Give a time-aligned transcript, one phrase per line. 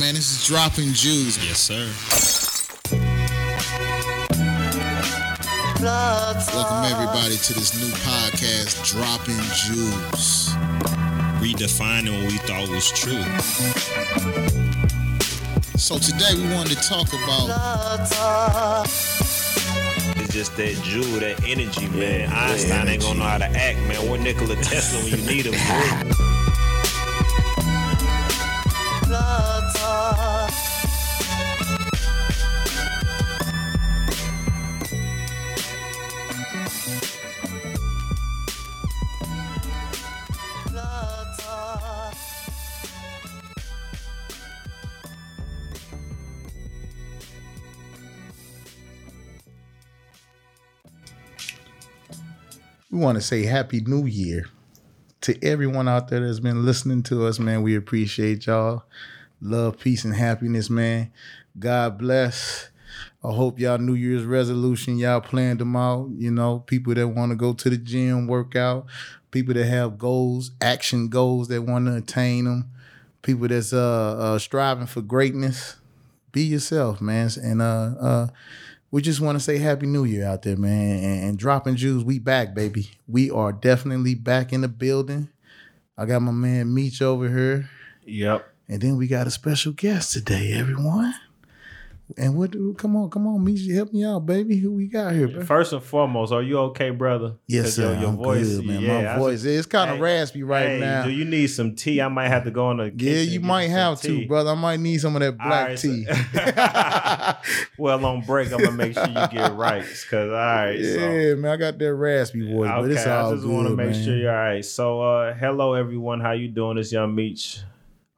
[0.00, 0.14] man.
[0.14, 1.36] This is Dropping Jewels.
[1.44, 1.84] Yes, sir.
[6.54, 10.48] Welcome everybody to this new podcast, Dropping Jewels.
[11.42, 13.22] Redefining what we thought was true.
[15.76, 18.86] So today we wanted to talk about
[20.16, 22.32] It's just that jewel, that energy, man.
[22.32, 24.08] Einstein ain't gonna know how to act, man.
[24.08, 26.26] What Nikola Tesla when you need him?
[53.00, 54.46] want to say happy new year
[55.22, 57.62] to everyone out there that's been listening to us man.
[57.62, 58.84] We appreciate y'all.
[59.40, 61.10] Love peace and happiness man.
[61.58, 62.68] God bless.
[63.24, 66.60] I hope y'all new year's resolution y'all planned them out you know.
[66.60, 68.86] People that want to go to the gym work out.
[69.30, 72.70] People that have goals action goals that want to attain them
[73.22, 75.76] people that's uh, uh striving for greatness.
[76.32, 77.30] Be yourself man.
[77.42, 78.26] And uh uh
[78.90, 81.04] we just want to say happy new year out there man.
[81.04, 82.90] And, and dropping jewels we back baby.
[83.06, 85.28] We are definitely back in the building.
[85.96, 87.70] I got my man meech over here.
[88.04, 88.48] Yep.
[88.68, 91.14] and then we got a special guest today everyone
[92.18, 95.12] and what do come on come on meech help me out baby who we got
[95.12, 95.44] here bro?
[95.44, 97.34] First and foremost, are you okay, brother?
[97.46, 100.42] yes sir Your, your voice, good, man yeah, my voice it's kind of Hey, raspy
[100.42, 102.00] right hey, now Do you need some tea?
[102.00, 103.06] I might have to go on the kitchen.
[103.06, 104.22] yeah, you might have tea.
[104.22, 104.50] to, brother.
[104.50, 106.06] I might need some of that black right, so- tea.
[107.78, 109.84] well, on break, I'm gonna make sure you get right.
[110.10, 113.34] Cause all right, so yeah, man, I got that raspy voice, but it's all I
[113.34, 114.04] just want to make man.
[114.04, 114.64] sure you're all right.
[114.64, 116.20] So, uh, hello everyone.
[116.20, 116.76] How you doing?
[116.76, 117.60] This young Meech,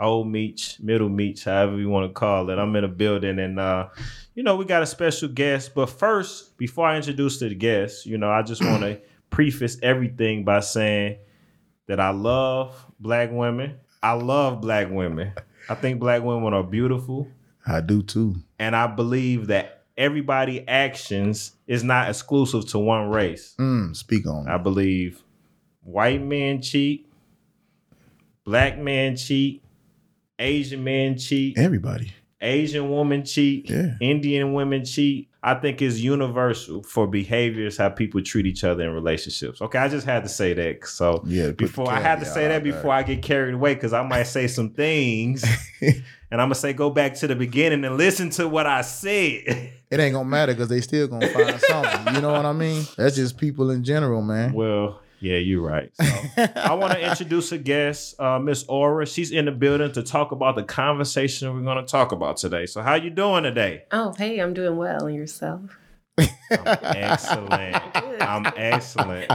[0.01, 2.59] old Meech, middle Meech, however you want to call it.
[2.59, 3.89] I'm in a building, and uh,
[4.35, 5.75] you know we got a special guest.
[5.75, 10.45] But first, before I introduce the guest, you know I just want to preface everything
[10.45, 11.19] by saying
[11.87, 13.77] that I love black women.
[14.03, 15.33] I love black women.
[15.69, 17.29] I think black women are beautiful.
[17.67, 18.37] I do too.
[18.59, 23.55] And I believe that everybody actions is not exclusive to one race.
[23.59, 25.23] Mm, speak on I believe
[25.83, 27.09] white men cheat,
[28.45, 29.62] black men cheat,
[30.39, 32.13] Asian men cheat, Everybody.
[32.41, 33.95] Asian women cheat, Yeah.
[34.01, 35.29] Indian women cheat.
[35.45, 39.61] I think it's universal for behaviors how people treat each other in relationships.
[39.61, 40.87] Okay, I just had to say that.
[40.87, 41.51] So Yeah.
[41.53, 44.47] before I had to say that before I get carried away because I might say
[44.49, 45.45] some things,
[45.81, 45.95] and
[46.33, 49.71] I'm gonna say go back to the beginning and listen to what I said.
[49.91, 52.15] It ain't gonna matter because they still gonna find something.
[52.15, 52.85] You know what I mean?
[52.97, 54.53] That's just people in general, man.
[54.53, 55.91] Well, yeah, you're right.
[55.95, 56.05] So
[56.57, 59.07] I want to introduce a guest, uh, Miss Aura.
[59.07, 62.67] She's in the building to talk about the conversation we're going to talk about today.
[62.67, 63.85] So, how you doing today?
[63.93, 65.07] Oh, hey, I'm doing well.
[65.07, 65.79] And yourself?
[66.53, 67.77] I'm excellent.
[68.23, 69.33] I'm excellent.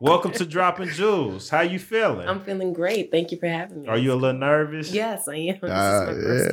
[0.00, 1.48] Welcome to Dropping Jewels.
[1.48, 2.26] How you feeling?
[2.28, 3.10] I'm feeling great.
[3.10, 3.88] Thank you for having me.
[3.88, 4.90] Are you a little nervous?
[4.92, 5.54] Yes, I am.
[5.60, 6.50] This Ah, is my first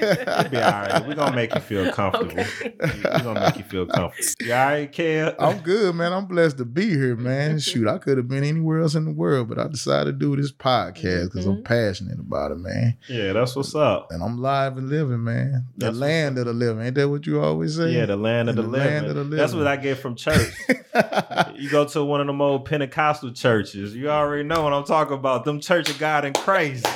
[0.00, 0.40] time.
[0.42, 1.06] You'll be all right.
[1.06, 2.40] We're gonna make you feel comfortable.
[2.40, 2.74] Okay.
[2.80, 4.46] We're gonna make you feel comfortable.
[4.46, 5.34] You all right, Kel?
[5.38, 6.12] I'm good, man.
[6.12, 7.58] I'm blessed to be here, man.
[7.58, 10.36] Shoot, I could have been anywhere else in the world, but I decided to do
[10.40, 11.64] this podcast because I'm Mhm.
[11.64, 12.96] passionate about it, man.
[13.08, 14.08] Yeah, that's what's up.
[14.10, 15.66] And I'm live and living, man.
[15.76, 16.84] The That's what's land of the living.
[16.84, 17.90] Ain't that what you always say?
[17.92, 18.86] Yeah, the land of In the, the living.
[18.86, 19.64] land of the That's living.
[19.64, 20.52] what I get from church.
[21.56, 25.14] you go to one of them old Pentecostal churches, you already know what I'm talking
[25.14, 25.44] about.
[25.44, 26.86] Them Church of God and Christ.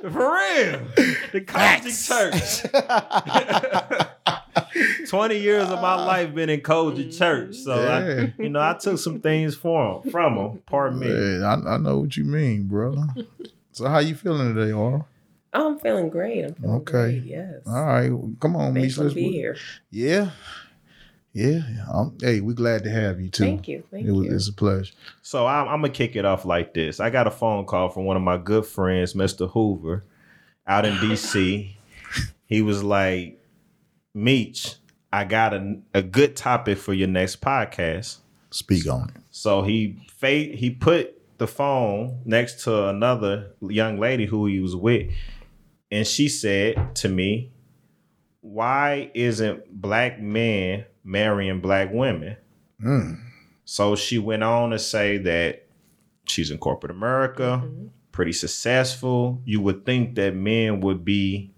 [0.00, 0.80] For real.
[1.32, 4.04] The COGIC Church.
[5.08, 7.56] 20 years of my life been in COGIC Church.
[7.56, 8.26] So, Yeah.
[8.26, 10.62] I, you know, I took some things from them, from them.
[10.66, 11.08] Pardon me.
[11.08, 12.96] Yeah, I, I know what you mean, bro.
[13.72, 15.04] so how you feeling today, Aura?
[15.52, 16.44] I'm feeling great.
[16.44, 16.92] I'm feeling Okay.
[17.20, 17.22] great.
[17.24, 17.62] Yes.
[17.66, 18.98] All right, well, come on, Mish.
[18.98, 19.56] Let's be here.
[19.90, 20.30] Yeah,
[21.34, 21.62] yeah.
[21.92, 23.42] Um, hey, we're glad to have you too.
[23.42, 23.82] Thank you.
[23.90, 24.34] Thank it was, you.
[24.34, 24.94] It's a pleasure.
[25.20, 27.00] So I'm, I'm gonna kick it off like this.
[27.00, 29.50] I got a phone call from one of my good friends, Mr.
[29.50, 30.04] Hoover,
[30.64, 31.74] out in DC.
[32.46, 33.42] he was like,
[34.14, 34.76] "Meech,
[35.12, 38.18] I got a, a good topic for your next podcast."
[38.50, 39.16] Speak on it.
[39.32, 44.76] So he fa- he put the phone next to another young lady who he was
[44.76, 45.12] with,
[45.90, 47.50] and she said to me,
[48.40, 52.36] "Why isn't black men marrying black women?"
[52.82, 53.20] Mm.
[53.64, 55.66] So she went on to say that
[56.26, 57.90] she's in corporate America, Mhm.
[58.12, 59.40] pretty successful.
[59.44, 61.52] You would think that men would be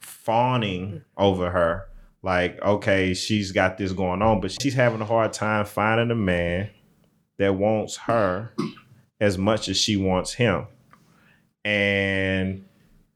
[0.00, 1.88] fawning over her.
[2.22, 6.14] Like, okay, she's got this going on, but she's having a hard time finding a
[6.14, 6.70] man
[7.38, 8.52] that wants her
[9.20, 10.66] as much as she wants him.
[11.64, 12.64] And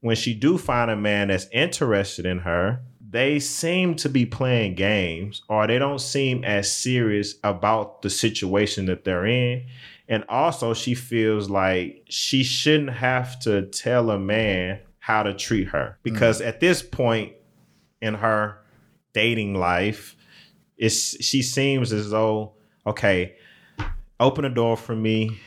[0.00, 2.80] when she do find a man that's interested in her,
[3.16, 8.84] they seem to be playing games or they don't seem as serious about the situation
[8.84, 9.64] that they're in.
[10.06, 15.68] And also she feels like she shouldn't have to tell a man how to treat
[15.68, 16.02] her mm.
[16.02, 17.32] because at this point
[18.02, 18.58] in her
[19.14, 20.14] dating life,
[20.76, 22.52] it's she seems as though
[22.86, 23.34] okay,
[24.20, 25.40] open the door for me.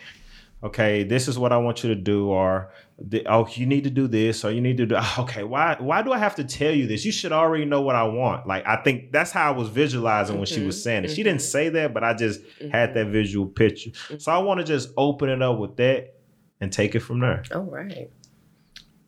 [0.64, 2.72] Okay, this is what I want you to do, or
[3.02, 4.96] the, oh, you need to do this, or you need to do.
[5.00, 7.06] Oh, okay, why why do I have to tell you this?
[7.06, 8.48] You should already know what I want.
[8.48, 11.10] Like I think that's how I was visualizing when she was mm-hmm, saying it.
[11.10, 11.48] She didn't mm-hmm.
[11.48, 12.42] say that, but I just
[12.72, 13.12] had that mm-hmm.
[13.12, 13.92] visual picture.
[14.18, 16.16] So I want to just open it up with that
[16.60, 17.44] and take it from there.
[17.56, 18.10] All right.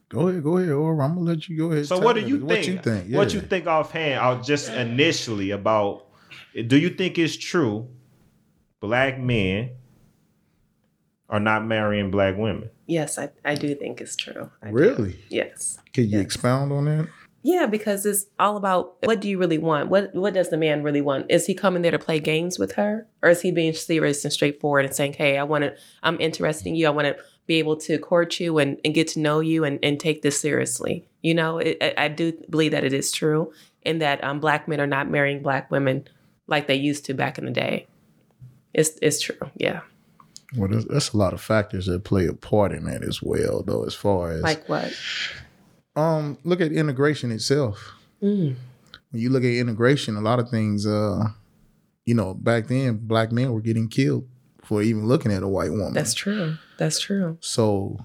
[0.10, 1.86] Go ahead, go ahead, or I'm gonna let you go ahead.
[1.86, 2.50] So what do you think?
[2.50, 3.16] What you think?
[3.16, 3.42] What Yeah.
[3.42, 4.26] you think offhand?
[4.26, 6.08] Or just initially about?
[6.68, 7.88] Do you think it's true?
[8.82, 9.72] Black men
[11.30, 12.70] are not marrying black women.
[12.92, 14.52] Yes, I, I do think it's true.
[14.62, 14.74] I do.
[14.74, 15.16] Really?
[15.30, 15.80] Yes.
[15.94, 16.26] Can you Yes.
[16.26, 17.08] expound on that?
[17.42, 19.88] Yeah, because it's all about what do you really want?
[19.90, 21.26] What what does the man really want?
[21.30, 23.08] Is he coming there to play games with her?
[23.24, 25.74] Or is he being serious and straightforward and saying, Hey, I wanna
[26.04, 26.86] I'm interested in you.
[26.88, 27.16] I wanna
[27.48, 30.40] be able to court you and, and get to know you and, and take this
[30.40, 31.08] seriously.
[31.22, 33.54] You know, it, I, I do believe that it is true
[33.84, 36.08] and that um, black men are not marrying black women
[36.46, 37.88] like they used to back in the day.
[38.74, 39.50] It's it's true.
[39.56, 39.82] Yeah.
[40.58, 43.64] Well, there's, that's a lot of factors that play a part in that as well,
[43.64, 43.84] though.
[43.86, 44.94] As far as Like what?
[45.96, 47.94] um, look at integration itself.
[48.22, 48.56] Mm.
[49.12, 51.24] When you look at integration, a lot of things, uh,
[52.06, 54.28] you know, back then, black men were getting killed
[54.64, 55.94] for even looking at a white woman.
[55.94, 56.58] That's true.
[56.78, 57.38] That's true.
[57.42, 57.98] So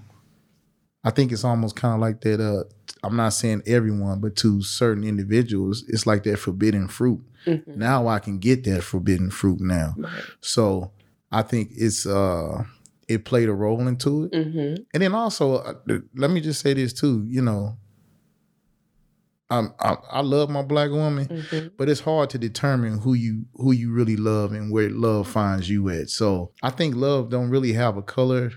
[1.03, 2.41] I think it's almost kind of like that.
[2.41, 2.63] Uh,
[3.03, 7.21] I'm not saying everyone, but to certain individuals, it's like that forbidden fruit.
[7.45, 7.77] Mhm.
[7.77, 9.95] Now I can get that forbidden fruit now.
[9.97, 10.11] Right.
[10.41, 10.91] So
[11.31, 12.63] I think it's uh,
[13.07, 14.31] it played a role into it.
[14.33, 14.83] Mm-hmm.
[14.93, 15.73] And then also, uh,
[16.15, 17.23] let me just say this too.
[17.27, 17.77] You know,
[19.49, 21.67] I'm, I I love my black woman, Mm-hmm.
[21.77, 25.69] but it's hard to determine who you who you really love and where love finds
[25.69, 26.09] you at.
[26.09, 28.51] So I think love don't really have a color,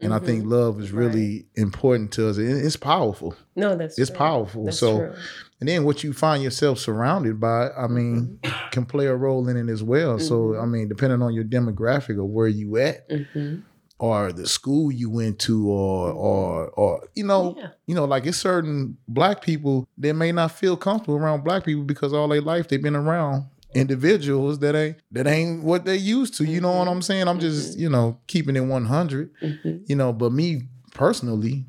[0.00, 2.38] and I think love is really important to us.
[2.38, 3.36] It's powerful.
[3.54, 4.18] No, that's It's true.
[4.18, 4.64] powerful.
[4.64, 5.14] That's so, true.
[5.62, 8.40] And then what you find yourself surrounded by, I mean,
[8.72, 10.18] can play a role in it as well.
[10.18, 13.60] So I mean, depending on your demographic or where you at, Mm-hmm.
[13.98, 17.68] or the school you went to or or or you know Yeah.
[17.86, 21.84] you know like it's certain black people that may not feel comfortable around black people
[21.84, 23.44] because all their life they've been around
[23.74, 27.38] individuals that ain't that ain't what they used to you know what i'm saying i'm
[27.38, 29.76] just you know keeping it 100 Mm-hmm.
[29.86, 30.62] you know but me
[30.94, 31.64] personally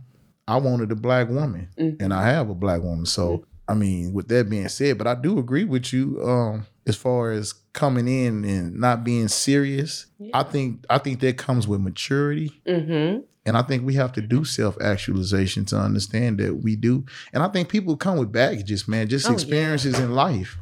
[0.48, 2.04] i wanted a black woman Mm-hmm.
[2.04, 5.16] and i have a black woman so i mean with that being said but i
[5.16, 10.44] do agree with you um as far as coming in and not being serious i
[10.44, 13.22] think i think that comes with maturity Mm-hmm.
[13.46, 17.06] and I think we have to do self actualization to understand that we do.
[17.34, 19.34] And I think people come with baggages, man, just Oh, yeah.
[19.36, 20.58] experiences in life.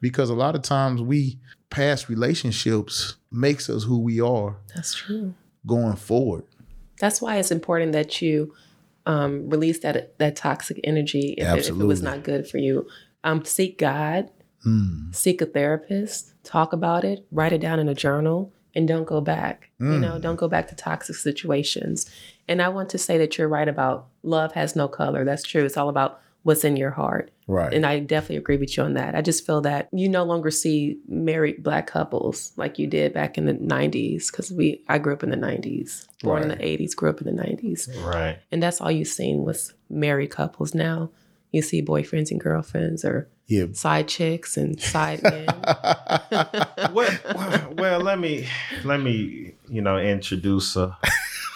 [0.00, 1.38] Because a lot of times we
[1.68, 5.34] past relationships makes us who we are That's true.
[5.66, 6.44] going forward.
[6.98, 8.54] That's why it's important that you
[9.06, 12.86] um, release that that toxic energy if, it- if it was not good for you.
[13.24, 14.30] Um, seek God,
[14.66, 15.12] Mm.
[15.14, 19.20] seek a therapist, talk about it, write it down in a journal, and don't go
[19.20, 19.70] back.
[19.80, 22.08] You know, don't go back to toxic situations.
[22.46, 25.24] And I want to say that you're right about love has no color.
[25.24, 25.64] That's true.
[25.64, 27.30] It's all about what's in your heart.
[27.46, 27.72] Right.
[27.72, 29.14] And I definitely agree with you on that.
[29.14, 33.36] I just feel that you no longer see married black couples like you did back
[33.36, 36.06] in the 90s because we I grew up in the 90s.
[36.22, 37.88] Born in the 80s, grew up in the 90s.
[38.04, 38.38] Right.
[38.52, 40.74] And that's all you've seen was married couples.
[40.74, 41.10] Now
[41.50, 43.66] you see boyfriends and girlfriends or yeah.
[43.72, 45.46] side chicks and side men.
[46.92, 48.48] well, well, well, let me
[48.84, 50.96] let me you know introduce a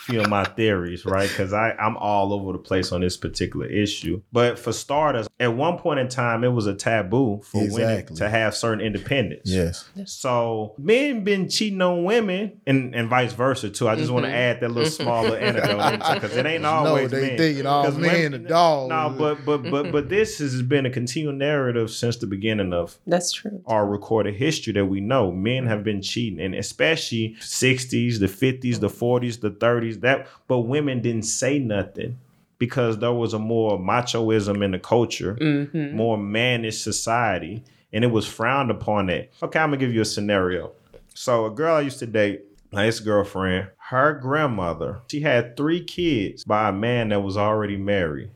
[0.06, 1.28] few of my theories, right?
[1.28, 4.22] Because I I'm all over the place on this particular issue.
[4.32, 8.28] But for starters, at one point in time, it was a taboo for women to
[8.28, 9.42] have certain independence.
[9.50, 9.88] yes.
[10.04, 13.88] So men been cheating on women and, and vice versa too.
[13.88, 14.36] I just want to mm-hmm.
[14.38, 15.02] add that little mm-hmm.
[15.02, 17.38] smaller anecdote because it ain't No, always they men.
[17.38, 18.88] thinking all 'Cause men women- a dog.
[18.88, 22.98] No, but but but but this has been a continual narrative since the beginning of
[23.06, 23.62] That's true.
[23.66, 28.80] our recorded history that we know men have been cheating and especially 60s the 50s
[28.80, 32.18] the 40s the 30s that but women didn't say nothing
[32.58, 35.96] because there was a more machoism in the culture Mm-hmm.
[35.96, 37.62] more mannish society
[37.92, 40.72] and it was frowned upon that okay i'm gonna give you a scenario
[41.14, 46.44] so a girl i used to date my ex-girlfriend her grandmother she had three kids
[46.44, 48.30] by a man that was already married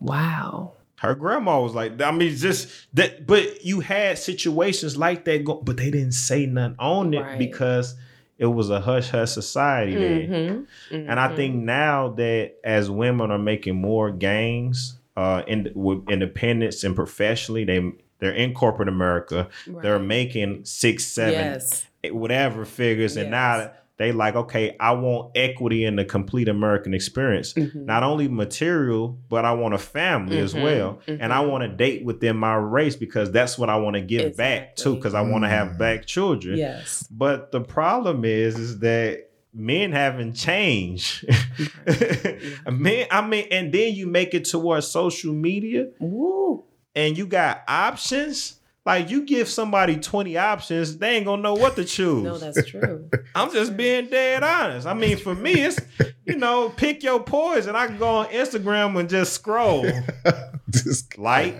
[0.00, 0.72] Wow.
[1.00, 3.26] her grandma was like, I mean, just that.
[3.26, 7.38] But you had situations like that, go, but they didn't say nothing on it Right.
[7.38, 7.94] because
[8.38, 10.66] it was a hush hush society then.
[10.90, 11.10] Mm-hmm.
[11.10, 16.84] And I think now that as women are making more gains uh, in with independence
[16.84, 17.64] and professionally.
[17.64, 19.48] They they're in corporate America.
[19.66, 21.86] They're making six, seven, Yes.
[22.10, 23.30] whatever figures, and Yes.
[23.32, 27.52] now they like, okay, I want equity in the complete American experience.
[27.54, 27.84] Mhm.
[27.84, 31.50] Not only material, but I want a family as Mhm, well, and I mhm.
[31.50, 34.94] want to date within my race because that's what I want to give back to.
[34.94, 35.78] Because I want to have Mm.
[35.78, 36.56] black children.
[36.58, 37.06] Yes.
[37.10, 41.24] But the problem is, is that men haven't changed.
[42.70, 46.64] men, I mean, and then you make it towards social media Woo.
[46.94, 48.57] and you got options.
[48.88, 52.22] Like you give somebody 20 options, they ain't gonna know what to choose.
[52.24, 53.10] No, that's true.
[53.34, 54.86] I'm just being dead honest.
[54.86, 55.78] I mean, for me, it's
[56.24, 57.76] you know, pick your poison.
[57.76, 59.84] I can go on Instagram and just scroll,
[60.70, 61.54] Just- like,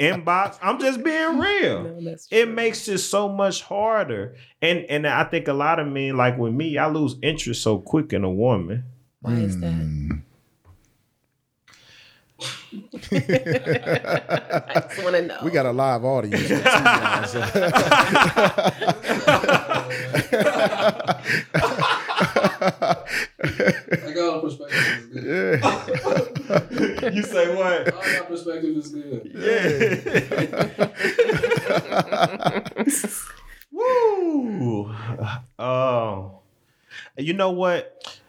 [0.00, 0.56] inbox.
[0.62, 2.38] I'm just being real No, that's true.
[2.38, 4.36] it makes it so much harder.
[4.62, 7.80] And and I think a lot of men, like with me, I lose interest so
[7.80, 8.84] quick in a woman.
[9.20, 9.72] Why is that?
[9.74, 10.10] Hmm.
[13.12, 15.38] I just want to know.
[15.42, 16.46] We got a live audience.
[16.48, 17.36] too, guys.
[23.38, 24.78] I got all perspective
[25.10, 25.60] is good.
[27.00, 27.10] yeah.
[27.10, 27.92] you say what?
[27.92, 29.30] All my perspective is good.
[29.34, 30.88] Yeah.
[33.72, 34.94] Woo.
[35.58, 36.40] Oh.
[37.16, 38.20] you know what?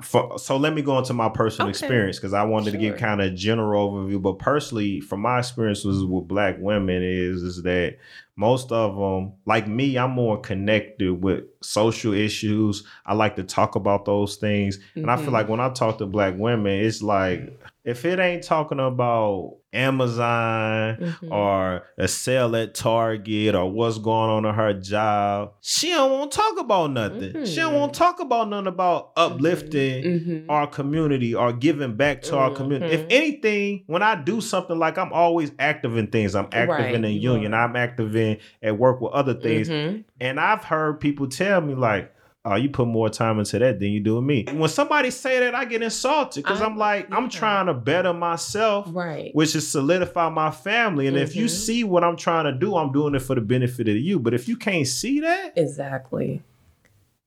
[0.00, 1.78] For, so let me go into my personal Okay.
[1.78, 4.22] experience because I wanted to give kind of general overview.
[4.22, 7.96] But personally, from my experiences with black women, is is that
[8.36, 12.84] most of them, like me, I'm more connected with social issues.
[13.04, 15.32] I like to talk about those things, and I feel Mhm.
[15.32, 17.52] like when I talk to black women, it's like
[17.84, 21.30] if it ain't talking about Amazon Mhm.
[21.32, 26.30] or a sale at Target or what's going on in her job, she don't want
[26.32, 27.44] to talk about nothing.
[27.44, 30.44] She don't want to talk about nothing about uplifting Mhm.
[30.48, 32.92] our community or giving back to our community.
[32.94, 33.12] If Mhm.
[33.12, 36.34] anything, when I do something like I'm always active in things.
[36.34, 37.54] I'm active Right, in a union.
[37.54, 39.68] I'm active in at work with other things.
[39.68, 40.04] Mhm.
[40.20, 42.12] And I've heard people tell me like,
[42.44, 45.38] "Oh, you put more time into that than you do with me." When somebody say
[45.40, 49.30] that, I get insulted because I'm like, I'm trying to better myself Right.
[49.34, 51.06] which is solidify my family.
[51.06, 51.50] And if you Mhm.
[51.50, 54.18] see what I'm trying to do, I'm doing it for the benefit of you.
[54.18, 56.42] But if you can't see that, Exactly.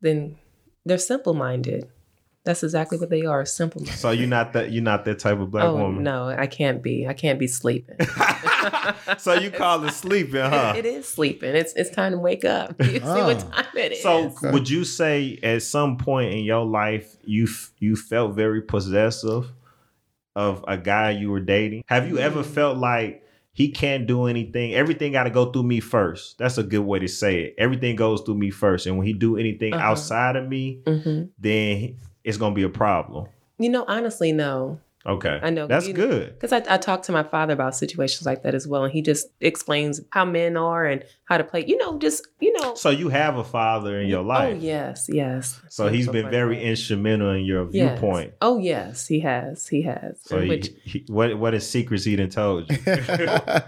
[0.01, 0.35] Then
[0.85, 1.87] they're simple minded.
[2.45, 3.97] That's exactly what they are, simple minded.
[3.99, 6.03] so you're not that you're not that type of black oh woman.
[6.03, 7.05] no, I can't be.
[7.07, 7.97] I can't be sleeping.
[9.17, 10.73] so you call it sleeping, huh?
[10.77, 11.55] It- it is sleeping.
[11.55, 12.75] It's it's time to wake up.
[12.83, 13.61] You see what Ah.
[13.63, 14.03] time it is.
[14.03, 18.61] So would you say at some point in your life you f- you felt very
[18.61, 19.51] possessive
[20.35, 21.83] of a guy you were dating?
[21.87, 22.45] Have you ever Mm.
[22.45, 23.23] felt like
[23.53, 24.73] he can't do anything?
[24.75, 26.37] Everything got to go through me first.
[26.37, 27.55] That's a good way to say it.
[27.57, 29.83] Everything goes through me first, and when he do anything Uh-huh.
[29.91, 31.29] outside of me, Mhm.
[31.39, 33.27] then it's gonna be a problem.
[33.57, 34.81] you know, honestly, no.
[35.07, 36.33] Okay, I know, that's good.
[36.33, 39.03] Because I, I talked to my father about situations like that as well, and he
[39.03, 41.65] just explains how men are and how to play.
[41.65, 42.75] You know, just you know.
[42.75, 44.55] So you have a father in your oh, life.
[44.55, 45.61] Oh yes, yes.
[45.69, 46.37] So he's been funny.
[46.37, 47.99] very instrumental in your Yes.
[47.99, 48.33] viewpoint.
[48.41, 49.67] Oh yes, he has.
[49.67, 50.19] He has.
[50.21, 52.77] So he, Which he, what what is secrets he done told you?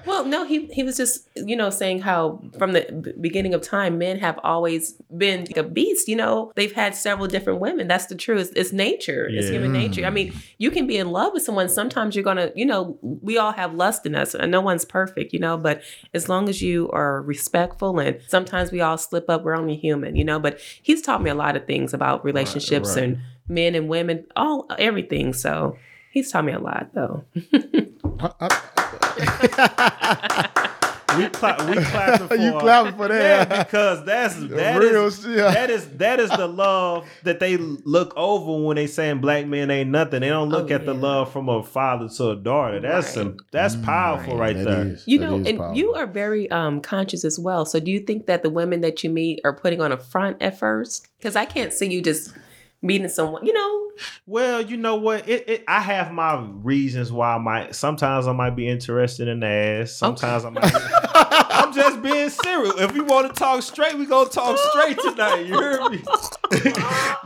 [0.05, 3.97] Well, no, he he was just you know saying how from the beginning of time,
[3.97, 6.07] men have always been like a beast.
[6.07, 7.87] You know, they've had several different women.
[7.87, 8.53] That's the truth.
[8.55, 9.27] It's nature.
[9.29, 10.05] It's human nature.
[10.05, 11.69] I mean, you can be in love with someone.
[11.69, 15.33] Sometimes you're gonna, you know, we all have lust in us, and no one's perfect,
[15.33, 15.57] you know.
[15.57, 15.81] But
[16.13, 19.43] as long as you are respectful, and sometimes we all slip up.
[19.43, 20.39] We're only human, you know.
[20.39, 23.03] But he's taught me a lot of things about relationships right.
[23.03, 25.33] and men and women, all everything.
[25.33, 25.77] So.
[26.09, 27.25] He's taught me a lot, though.
[31.15, 33.49] we cla- we clapping for You clapping for that.
[33.49, 35.37] Yeah, because that's that real is shit.
[35.37, 39.71] that is that is the love that they look over when they saying black men
[39.71, 40.21] ain't nothing.
[40.21, 42.79] They don't look Oh, at the love from a father to a daughter.
[42.81, 43.13] That's Right.
[43.13, 44.85] some that's powerful right, That there.
[44.87, 45.77] is- You that know, and powerful.
[45.77, 47.65] you are very um, conscious as well.
[47.65, 50.41] So, do you think that the women that you meet are putting on a front
[50.41, 51.07] at first?
[51.19, 52.33] Because I can't see you just
[52.81, 53.45] meeting someone.
[53.45, 53.91] You know,
[54.25, 55.27] Well, you know what?
[55.27, 59.39] It, it I have my reasons why I might sometimes I might be interested in
[59.39, 59.91] the ass.
[59.91, 60.79] Sometimes I might be,
[61.13, 62.73] I'm just being serious.
[62.77, 65.45] If we want to talk straight, we gonna talk straight tonight.
[65.47, 66.03] You hear me?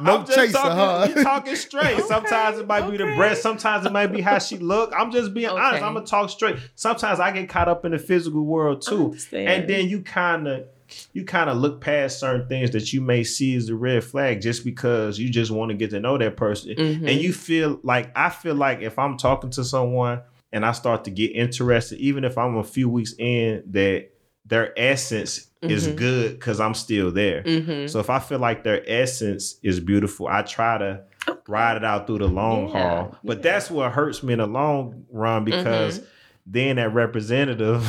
[0.01, 1.11] No I'm just chaser, talking, huh?
[1.15, 2.03] We talking straight.
[2.05, 3.15] Sometimes it might be the okay.
[3.15, 3.43] breast.
[3.43, 4.91] Sometimes it might be how she look.
[4.97, 5.83] I'm just being honest.
[5.83, 6.57] I'm gonna talk straight.
[6.73, 10.65] Sometimes I get caught up in the physical world too, and then you kind of
[11.13, 14.41] you kind of look past certain things that you may see as a red flag
[14.41, 17.07] just because you just want to get to know that person, Mhm.
[17.09, 20.21] and you feel like I feel like if I'm talking to someone
[20.53, 24.07] and I start to get interested, even if I'm a few weeks in, that
[24.45, 25.95] their essence is Mhm.
[25.95, 27.43] good because I'm still there.
[27.43, 27.89] Mhm.
[27.89, 31.01] So if I feel like their essence is beautiful, I try to
[31.47, 33.17] ride it out through the long Yeah, haul.
[33.23, 33.43] But yeah.
[33.53, 36.05] that's what hurts me in the long run because Mm-hmm.
[36.47, 37.85] then that representative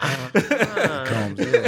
[0.00, 1.04] Uh-huh.
[1.06, 1.64] Comes in.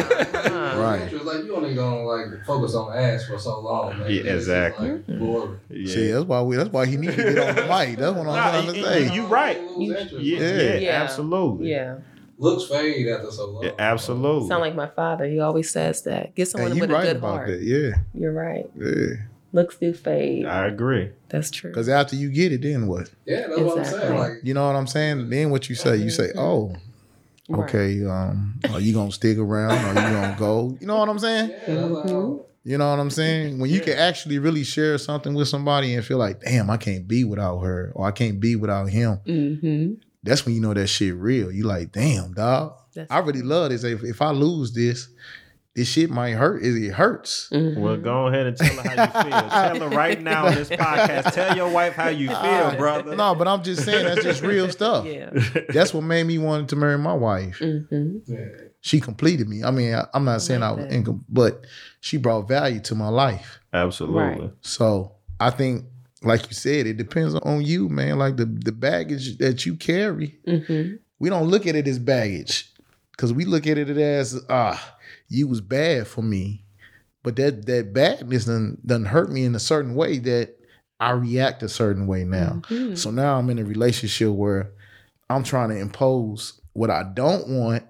[0.80, 1.12] Right.
[1.12, 3.98] It's like you only gonna like focus on ass for so long.
[3.98, 4.10] Man.
[4.10, 4.90] Yeah, exactly.
[4.92, 5.18] Like, mm-hmm.
[5.24, 5.60] boring.
[5.70, 5.94] Yeah.
[5.94, 6.56] See, that's why we.
[6.56, 7.98] That's why he need to get on the mic.
[7.98, 9.14] That's what I'm Nah, trying to you- say.
[9.14, 9.62] you right.
[9.76, 10.62] Lose yeah, Yeah.
[10.62, 11.02] yeah, Yeah.
[11.02, 11.70] absolutely.
[11.70, 11.96] Yeah.
[12.38, 13.64] Looks fade after so long.
[13.64, 14.48] Yeah, absolutely.
[14.48, 15.26] Sound like my father.
[15.26, 16.34] He always says that.
[16.34, 17.48] Get someone and you with a right good about heart.
[17.48, 17.60] that.
[17.62, 18.64] Yeah, You're right.
[18.78, 19.26] yeah.
[19.52, 20.46] Looks do fade.
[20.46, 21.10] I agree.
[21.28, 21.70] That's true.
[21.70, 23.10] Because after you get it, then what?
[23.26, 24.00] Yeah, that's what I'm Exactly.
[24.08, 24.18] saying.
[24.18, 25.28] Like, You know what I'm saying?
[25.28, 25.96] Then what you say?
[25.96, 26.38] You say, mm-hmm.
[26.38, 26.72] "Oh,
[27.50, 27.68] Right.
[27.68, 28.04] okay.
[28.06, 29.72] Um, are you gonna stick around?
[29.84, 30.76] Or you gonna go?
[30.80, 31.50] You know what I'm saying?
[31.50, 33.58] yeah, that's like, oh, You know what I'm saying?
[33.58, 37.08] When you can actually really share something with somebody and feel like, damn, I can't
[37.08, 39.18] be without her, or I can't be without him.
[39.26, 39.94] Mm-hmm.
[40.22, 41.50] That's when you know that shit real.
[41.50, 42.74] You like, damn, dog.
[42.94, 43.84] That's I really love this.
[43.84, 45.08] If, if I lose this,
[45.74, 46.62] this shit might hurt.
[46.62, 47.48] It, it hurts.
[47.52, 47.80] Mm-hmm.
[47.80, 49.48] Well, go ahead and tell her how you feel.
[49.50, 51.32] tell her right now on this podcast.
[51.32, 53.14] Tell your wife how you feel, brother.
[53.14, 55.06] No, but I'm just saying that's just real stuff.
[55.06, 55.30] Yeah.
[55.68, 57.58] That's what made me want to marry my wife.
[57.60, 58.18] Mm-hmm.
[58.26, 58.46] yeah.
[58.80, 59.62] She completed me.
[59.62, 60.92] I mean, I, I'm not saying I was that.
[60.92, 61.64] income, but
[62.00, 63.60] she brought value to my life.
[63.72, 64.22] Absolutely.
[64.22, 64.50] Right.
[64.62, 65.84] So I think,
[66.22, 68.18] like you said, it depends on you, man.
[68.18, 70.96] Like the the baggage that you carry, Mm-hmm.
[71.18, 72.72] we don't look at it as baggage
[73.12, 74.96] because we look at it as ah,
[75.30, 76.64] you was bad for me,
[77.22, 80.56] but that that badness done done hurt me in a certain way that
[80.98, 82.60] I react a certain way now.
[82.68, 82.94] Mm-hmm.
[82.96, 84.70] So now I'm in a relationship where
[85.30, 87.84] I'm trying to impose what I don't want,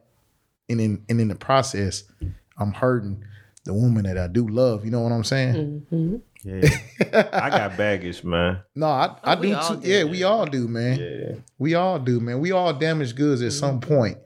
[0.68, 2.04] and in and in the process,
[2.58, 3.24] I'm hurting
[3.64, 4.84] the woman that I do love.
[4.84, 5.86] You know what I'm saying?
[5.90, 6.16] Mm-hmm.
[6.42, 6.70] Yeah.
[7.42, 8.60] I got baggage, man.
[8.74, 9.80] No, I, I Oh, do too.
[9.82, 9.88] do.
[9.88, 10.98] Yeah, we all do, man.
[10.98, 11.34] Yeah.
[11.58, 12.40] We all do, man.
[12.40, 13.94] We all damage goods at some Mm-hmm.
[13.94, 14.18] point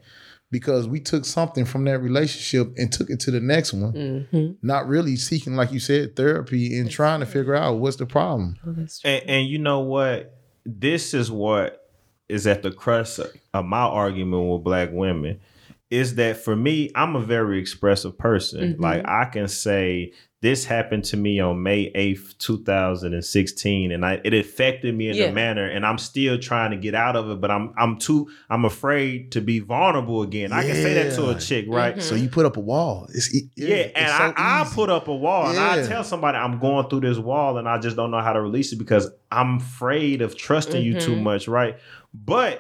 [0.55, 4.53] because we took something from that relationship and took it to the next one, Mm-hmm.
[4.67, 8.57] not really seeking, like you said, therapy and trying to figure out what's the problem.
[8.65, 8.87] Oh.
[9.05, 10.39] And, and you know what?
[10.65, 11.91] This is what
[12.29, 15.41] is at the crux of my argument with black women
[15.91, 18.75] is that for me, I'm a very expressive person.
[18.75, 18.81] Mhm.
[18.81, 20.13] Like I can say
[20.45, 25.25] this happened to me on May 8th, 2016 and I it affected me in Yeah.
[25.27, 28.29] a manner and I'm still trying to get out of it, but I'm I'm too
[28.51, 30.53] I'm afraid to be vulnerable again.
[30.53, 31.97] I can say that to a chick, right?
[31.97, 32.03] Mhm.
[32.03, 33.07] So you put up a wall.
[33.15, 36.05] It's e- Yeah, and it's so I, I put up a wall and I tell
[36.05, 38.77] somebody I'm going through this wall and I just don't know how to release it
[38.77, 41.23] because I'm afraid of trusting you too Mhm.
[41.23, 41.77] much, right?
[42.13, 42.55] But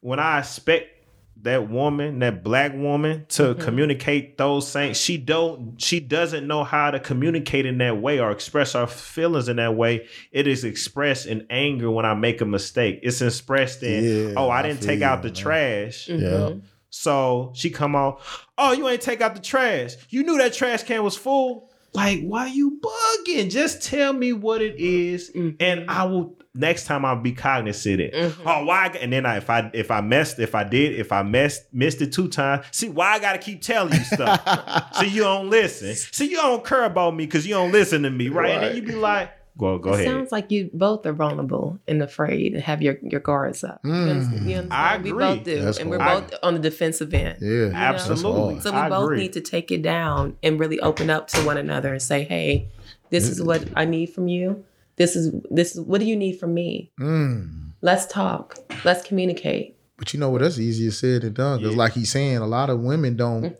[0.00, 0.97] when I expect
[1.42, 3.60] that woman, that black woman, to Mhm.
[3.60, 8.30] communicate those things, she don't she doesn't know how to communicate in that way or
[8.32, 10.06] express her feelings in that way.
[10.32, 13.00] It is expressed in anger when I make a mistake.
[13.02, 15.34] It's expressed in, Yeah, oh, I I didn't take you, out the man.
[15.34, 16.08] trash.
[16.08, 16.54] Yeah.
[16.90, 18.16] So she come on,
[18.56, 19.92] oh, you ain't take out the trash.
[20.10, 21.70] You knew that trash can was full.
[21.94, 23.50] Like, why you bugging?
[23.50, 25.56] Just tell me what it is, Mhm.
[25.60, 26.36] and I will.
[26.58, 27.94] Next time I'll be cognizant.
[27.94, 28.14] of it.
[28.14, 28.34] Mhm.
[28.44, 28.86] Oh, why?
[28.92, 31.72] I- And then I, if I if I messed, if I did, if I messed
[31.72, 32.66] missed it two times.
[32.72, 34.42] See why I gotta keep telling you stuff.
[34.94, 35.94] so you don't listen.
[35.94, 38.50] So you don't care about me because you don't listen to me, right?
[38.50, 38.76] And then Right.
[38.76, 40.06] you be like, go go it ahead.
[40.06, 43.80] sounds like you both are vulnerable and afraid and have your, your guards up.
[43.84, 44.10] You Mm.
[44.10, 44.50] understand?
[44.50, 44.72] You understand?
[44.72, 45.62] I We both do.
[45.62, 46.30] That's and we're hard.
[46.30, 47.38] both on the defensive end.
[47.40, 48.54] yeah, Absolutely.
[48.54, 49.18] That's So we I both agree.
[49.18, 52.68] need to take it down and really open up to one another and say, "Hey,
[53.10, 54.64] this is what I need from you.
[54.98, 56.92] This is this is what do you need from me?
[57.00, 57.70] Mm.
[57.80, 58.58] Let's talk.
[58.84, 60.42] Let's communicate." But you know what?
[60.42, 61.58] That's easier said than done.
[61.58, 61.78] Because, Yeah.
[61.78, 63.56] like he's saying, a lot of women don't.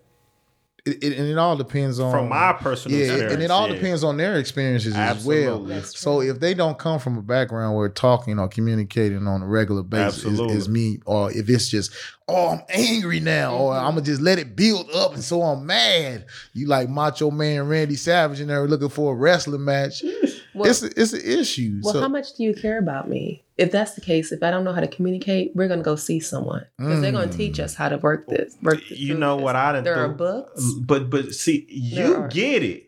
[0.87, 3.69] It, it, and it all depends on From my personal yeah, experience, and it all
[3.69, 3.75] yeah.
[3.75, 5.65] depends on their experiences as well.
[5.65, 9.47] That's So if they don't come from a background where talking or communicating on a
[9.47, 11.93] regular basis is, is me, or if it's just,
[12.27, 13.87] oh, I'm angry now, or Mm-hmm.
[13.87, 16.25] I'm gonna just let it build up, and so I'm mad.
[16.55, 20.03] You like Macho Man Randy Savage in there looking for a wrestling match.
[20.59, 21.81] Well- it's it's an issue.
[21.83, 23.45] Well, so, how much do you care about me?
[23.57, 26.21] If that's the case, if I don't know how to communicate, we're gonna go see
[26.21, 28.57] someone because they're gonna teach us how to work this.
[28.63, 29.43] Work this You know this.
[29.45, 30.63] what I done There are books.
[30.81, 32.85] But but see, you get it.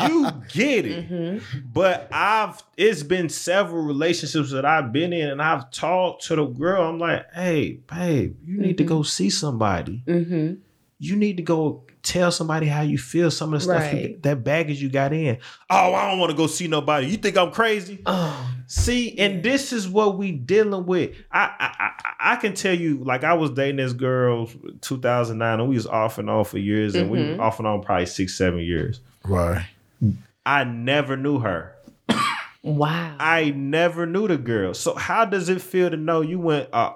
[0.00, 1.04] you get it.
[1.06, 1.38] hmm
[1.72, 6.46] But I've it's been several relationships that I've been in, and I've talked to the
[6.46, 6.82] girl.
[6.88, 8.88] I'm like, hey, babe, you need to Mhm.
[8.88, 10.02] go see somebody.
[10.06, 10.54] hmm
[10.98, 13.30] You need to go tell somebody how you feel.
[13.30, 15.38] Some of the stuff you, that baggage you got in.
[15.68, 17.08] Oh, I don't want to go see nobody.
[17.08, 18.00] You think I'm crazy?
[18.06, 21.14] Oh, See, and this is what we dealing with.
[21.30, 24.48] I, I I I can tell you, like I was dating this girl
[24.80, 27.36] 2009, and we was off and on for years, and we Mhm.
[27.36, 29.00] were off and on probably six, seven years.
[29.24, 29.66] right.
[30.44, 31.72] I never knew her.
[32.66, 33.16] Wow.
[33.18, 34.74] I never knew the girl.
[34.74, 36.92] So how does it feel to know you went uh,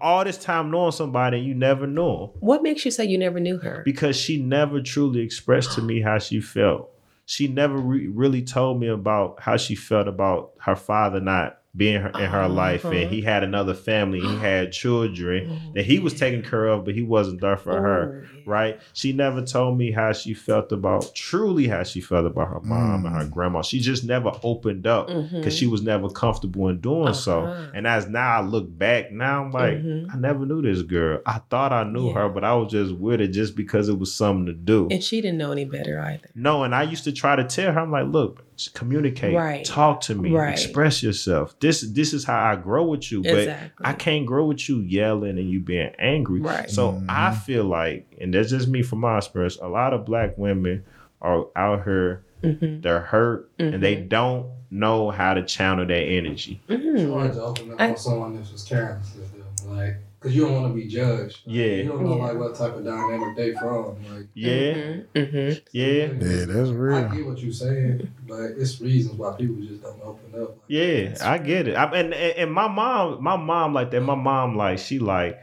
[0.00, 2.30] all this time knowing somebody and you never knew them?
[2.40, 3.82] what makes you say you never knew her?
[3.84, 6.90] Because she never truly expressed to me how she felt.
[7.26, 12.00] she never re- really told me about how she felt about her father not being
[12.02, 12.94] her, in her life Uh-huh.
[12.96, 16.94] and he had another family he had children that he was taking care of but
[16.94, 21.14] he wasn't there for her Oh, right she never told me how she felt about
[21.14, 23.30] truly how she felt about her mom and her Mm.
[23.30, 25.58] grandma she just never opened up because Mhm.
[25.58, 27.70] she was never comfortable in doing so Uh-huh.
[27.74, 30.06] and as now i look back now i'm like Mhm.
[30.12, 32.14] i never knew this girl i thought i knew Yeah.
[32.14, 35.02] her but i was just with it just because it was something to do And
[35.04, 36.30] she didn't know any better either.
[36.34, 39.64] no, and I used to try to tell her, I'm like, look, communicate, Right.
[39.64, 40.52] talk to me, Right.
[40.52, 41.58] express yourself.
[41.60, 43.48] This this is how I grow with you, but.
[43.80, 46.40] I can't grow with you yelling and you being angry.
[46.40, 46.68] Right.
[46.70, 50.36] So I feel like, and that's just me from my experience, a lot of black
[50.36, 50.84] women
[51.22, 52.82] are out here, Mhm.
[52.82, 54.08] they're hurt, and they Mhm.
[54.08, 56.60] don't know how to channel their energy.
[56.68, 57.12] It's Mhm.
[57.12, 60.42] hard to open up I- on someone that was careless with them, like, cause you
[60.42, 61.46] don't want to be judged.
[61.46, 61.64] Like, Yeah.
[61.64, 62.24] You don't know Yeah.
[62.24, 63.96] like what type of dynamic they from.
[64.04, 65.06] Like, Yeah, Mhm.
[65.14, 65.60] Mhm.
[65.72, 66.96] yeah, Yeah, that's real.
[67.06, 70.48] I get what you're saying, but it's reasons why people just don't open up.
[70.50, 71.16] Like, yeah.
[71.20, 71.74] I get it.
[71.74, 74.00] I, and, and and my mom, my mom like that.
[74.00, 75.38] My mom like she like.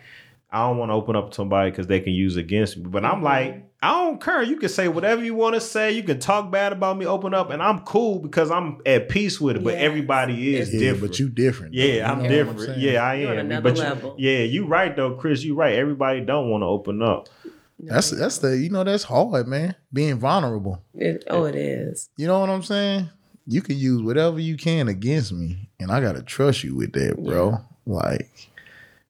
[0.51, 2.83] I don't want to open up to somebody because they can use against me.
[2.87, 4.41] But I'm like, I don't care.
[4.41, 5.91] You can say whatever you want to say.
[5.91, 9.39] You can talk bad about me, open up, and I'm cool because I'm at peace
[9.39, 9.63] with it.
[9.63, 9.83] But Yes.
[9.83, 11.01] everybody is yeah, different.
[11.11, 11.73] but you different.
[11.75, 12.79] yeah, You I'm know what different.
[12.79, 13.45] yeah, I You're on am.
[13.45, 14.15] another but you- level.
[14.17, 15.43] yeah, you right though, Chris.
[15.43, 15.75] You right.
[15.75, 17.29] Everybody don't want to open up.
[17.79, 19.75] That's that's the you know that's hard, man.
[19.93, 20.81] Being vulnerable.
[20.95, 22.09] It, oh, it is.
[22.17, 23.09] You know what I'm saying?
[23.45, 27.21] You can use whatever you can against me, and I gotta trust you with that,
[27.23, 27.59] bro.
[27.85, 28.31] Like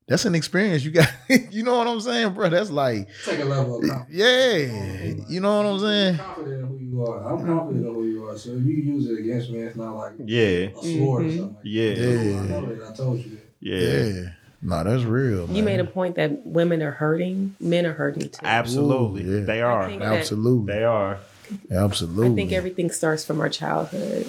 [0.07, 1.11] that's an experience you got.
[1.51, 2.49] you know what I'm saying, bro?
[2.49, 4.15] That's like, Take a level of confidence.
[4.15, 5.13] yeah.
[5.27, 6.17] You know what I'm saying?
[6.17, 7.25] confident in who you are.
[7.27, 8.37] I'm confident in who you are.
[8.37, 11.37] So if you use it against me, it's not like Yeah, a sword or Mhm.
[11.39, 11.55] something.
[11.55, 11.99] Like yeah, that.
[11.99, 12.39] Yeah.
[12.39, 12.87] I know that.
[12.87, 13.39] I told you that.
[13.59, 14.05] yeah.
[14.21, 14.29] Yeah.
[14.61, 15.47] No, that's real.
[15.49, 18.45] You made a point that women are hurting, men are hurting too.
[18.45, 19.45] Absolutely, Ooh, yeah.
[19.45, 19.89] they are.
[19.89, 21.19] absolutely, They are.
[21.71, 22.31] absolutely.
[22.31, 24.25] I think everything starts from our childhood.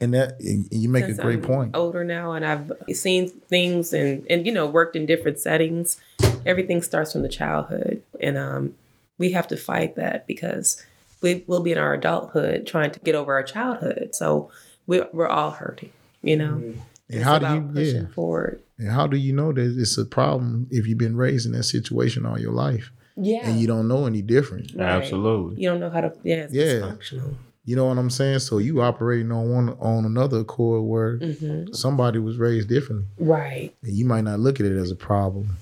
[0.00, 1.76] And that and you make a great I'm point.
[1.76, 6.00] Older now, and I've seen things and and you know worked in different settings.
[6.44, 8.74] Everything starts from the childhood, and um,
[9.18, 10.84] we have to fight that because
[11.22, 14.14] we will be in our adulthood trying to get over our childhood.
[14.14, 14.50] So
[14.86, 15.90] we're we're all hurting,
[16.22, 16.54] you know.
[16.56, 16.76] Mhm.
[17.08, 18.08] And It's how do you pushing yeah?
[18.08, 18.60] forward?
[18.78, 21.62] And how do you know that it's a problem if you've been raised in that
[21.62, 24.72] situation all your life Yeah, and you don't know any different?
[24.74, 24.88] Right.
[24.88, 25.62] Absolutely.
[25.62, 26.12] You don't know how to.
[26.24, 26.64] Yeah, it's Yeah.
[26.64, 27.34] dysfunctional.
[27.66, 28.38] You know what I'm saying?
[28.38, 33.74] So you operating on one on another accord where hmm somebody was raised differently, Right.
[33.82, 35.56] and you might not look at it as a problem.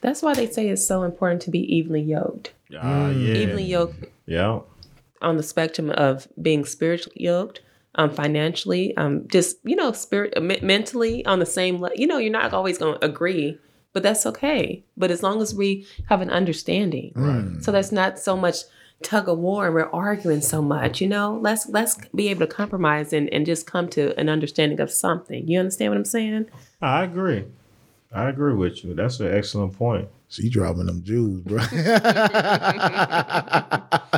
[0.00, 2.52] That's why they say it's so important to be evenly yoked.
[2.76, 3.26] Ah, Mm.
[3.26, 3.34] yeah.
[3.34, 4.60] Evenly yoked Yeah.
[5.22, 7.60] on the spectrum of being spiritually yoked,
[7.94, 11.80] um, financially, um, just you know, spirit uh, me- mentally on the same.
[11.80, 13.58] Le- you know, you're not always going to agree,
[13.92, 14.82] but that's okay.
[14.96, 17.62] But as long as we have an understanding, Mm.
[17.64, 18.56] so that's not so much
[19.02, 21.00] tug of war and we're arguing so much.
[21.00, 24.80] You know, let's let's be able to compromise and and just come to an understanding
[24.80, 25.46] of something.
[25.48, 26.46] You understand what I'm saying?
[26.80, 27.44] I agree.
[28.12, 28.94] I agree with you.
[28.94, 30.08] That's an excellent point.
[30.30, 31.58] So you dropping them Jewels, bro.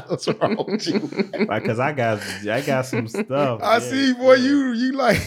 [0.09, 0.99] What's wrong with you?
[1.47, 3.61] Like, cause I got, I got some stuff.
[3.63, 3.79] I yeah.
[3.79, 4.35] see, boy.
[4.35, 5.19] You you like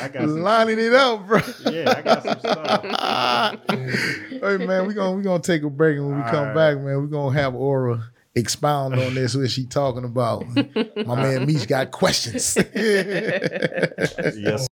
[0.00, 1.40] I got some- lining it up, bro.
[1.70, 2.82] Yeah, I got some stuff.
[3.68, 6.54] hey man, we gonna we gonna take a break, and when we come right.
[6.54, 9.34] back, man, we are gonna have Aura expound on this.
[9.36, 10.44] What she talking about?
[11.06, 12.56] My man Meech got questions.
[14.34, 14.68] Yes.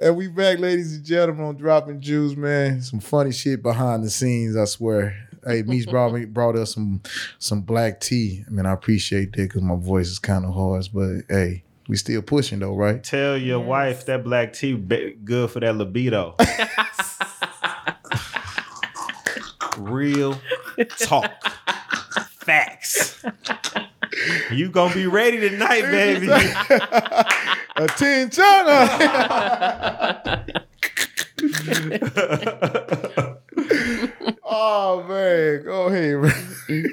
[0.00, 2.80] And we back, ladies and gentlemen, on dropping Jewels, man.
[2.82, 5.28] Some funny shit behind the scenes, I swear.
[5.44, 7.00] Hey, Meech brought me brought us some
[7.38, 8.44] some black tea.
[8.46, 11.96] I mean, I appreciate that because my voice is kind of hoarse, but hey, we
[11.96, 13.02] still pushing though, right?
[13.02, 13.68] Tell your Yes.
[13.68, 16.36] wife that black tea be- good for that libido.
[19.78, 20.40] Real
[20.98, 21.30] talk.
[22.40, 23.22] Facts.
[24.52, 26.28] You gonna be ready tonight, baby.
[27.78, 28.42] Attention!
[34.44, 36.34] oh man, go ahead,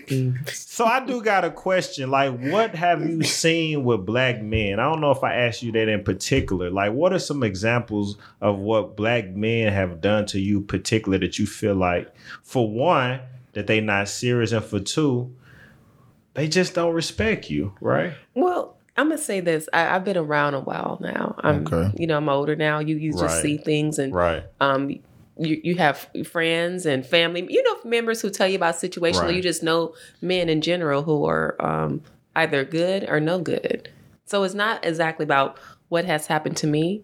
[0.05, 0.45] man.
[0.47, 2.11] so I do got a question.
[2.11, 4.79] Like, what have you seen with black men?
[4.79, 6.69] I don't know if I asked you that in particular.
[6.69, 11.39] Like, what are some examples of what black men have done to you, particular that
[11.39, 13.21] you feel like, for one,
[13.53, 15.33] that they not serious, and for two,
[16.35, 18.13] they just don't respect you, right?
[18.35, 19.67] Well, I'm gonna say this.
[19.73, 21.35] I, I've been around a while now.
[21.39, 21.91] I'm, Okay.
[21.97, 22.79] you know, I'm older now.
[22.79, 23.41] You you just Right.
[23.41, 24.43] see things, and Right.
[24.61, 24.89] um,
[25.37, 29.23] you you have friends and family, you know, members who tell you about situations.
[29.25, 29.35] Right.
[29.35, 32.01] You just know men in general who are um
[32.37, 33.89] either good or no good.
[34.25, 35.57] So it's not exactly about
[35.89, 37.03] what has happened to me.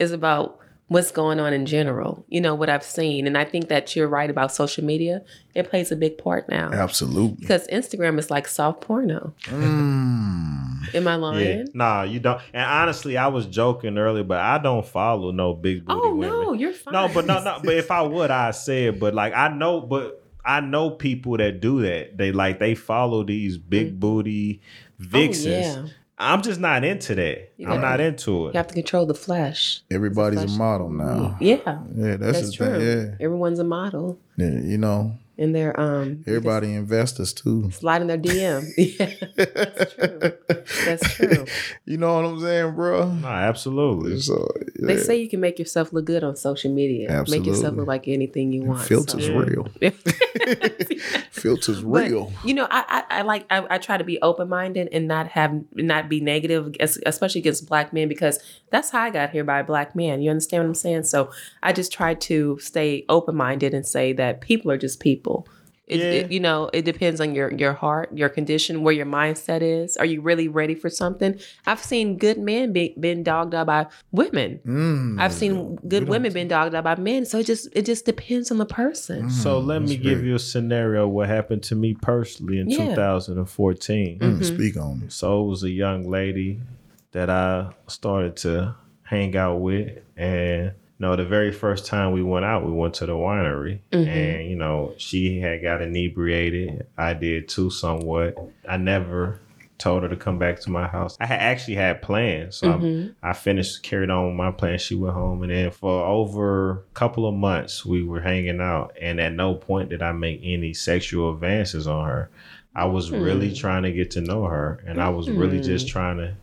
[0.00, 2.24] It's about what's going on in general.
[2.28, 5.22] You know what I've seen, and I think that you're right about social media.
[5.54, 7.36] It plays a big part now Absolutely.
[7.40, 9.34] because Instagram is like soft porno.
[9.44, 10.67] Mm.
[10.94, 11.16] Am I Yeah.
[11.16, 11.66] lying?
[11.74, 12.40] Nah, you don't.
[12.52, 16.28] And honestly, I was joking earlier, but I don't follow no big booty Oh women.
[16.28, 16.92] no, you're fine.
[16.94, 17.60] No, but no, no.
[17.62, 18.98] But if I would, I say it.
[19.00, 22.16] But like, I know, but I know people that do that.
[22.16, 24.00] They like they follow these big mm.
[24.00, 25.46] booty oh, vixens.
[25.76, 25.86] Oh, yeah.
[26.20, 27.52] I'm just not into that.
[27.58, 28.54] You I'm not into it.
[28.54, 29.82] You have to control the flesh.
[29.88, 31.36] Everybody's a Flesh- model now.
[31.40, 31.56] Yeah,
[31.94, 32.78] Yeah, that's, that's the true.
[33.10, 33.16] thing.
[33.20, 34.48] Everyone's a model, Yeah.
[34.48, 37.70] yeah, you know, and they're um everybody investors too.
[37.70, 38.66] slide in their DM.
[38.76, 40.32] yeah, that's true.
[40.84, 41.44] That's true.
[41.84, 43.12] You know what I'm saying, bro?
[43.12, 44.20] No, absolutely.
[44.20, 44.48] So
[44.78, 47.24] They say you can make yourself look good on social media.
[47.28, 48.82] Make yourself look like anything you want.
[48.82, 49.68] filters so- real.
[51.30, 52.32] Filters But, real.
[52.44, 55.28] you know, I I, I like I, I try to be open minded and not
[55.28, 58.38] have not be negative, especially against black men because
[58.70, 60.20] that's how I got here by a black man.
[60.20, 61.04] You understand what I'm saying?
[61.04, 61.30] So
[61.62, 65.27] I just try to stay open minded and say that people are just people.
[65.96, 66.10] It, Yeah.
[66.18, 69.96] it- you know, it depends on your your heart, your condition, where your mindset is.
[69.96, 71.32] Are you really ready for something?
[71.70, 73.86] I've seen good men be been dogged out by
[74.20, 74.50] women.
[74.66, 75.18] Mm.
[75.22, 77.24] I've seen good women been dogged out by men.
[77.24, 79.30] So it just it just depends on the person.
[79.30, 82.68] So Mm, let me that's give you a scenario what happened to me personally in
[82.68, 82.88] Yeah.
[82.88, 84.18] 2014.
[84.18, 85.12] Mm, Speak on it.
[85.12, 86.60] So it was a young lady
[87.12, 89.88] that I started to hang out with,
[90.18, 94.08] and know, the very first time we went out, we went to the winery, mm-hmm.
[94.08, 96.86] and you know, she had got inebriated.
[96.96, 98.36] I did too, somewhat.
[98.68, 99.40] I never
[99.78, 101.16] told her to come back to my house.
[101.20, 103.14] I had actually had plans, so Mhm.
[103.22, 104.82] I, I finished, carried on with my plans.
[104.82, 108.92] She went home, and then for over a couple of months, we were hanging out,
[109.00, 112.30] and at no point did I make any sexual advances on her.
[112.74, 113.22] I was hmm.
[113.22, 115.92] really trying to get to know her, and I was really just hmm.
[115.92, 116.34] trying to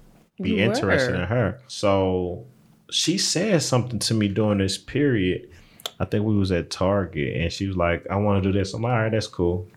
[0.41, 1.21] be You interested were.
[1.21, 1.59] in her.
[1.67, 2.45] So
[2.95, 5.49] she said something to me during this period.
[5.99, 8.73] I think we was at Target, and she was like, "I want to do this."
[8.73, 9.67] I'm like, "All right, that's cool."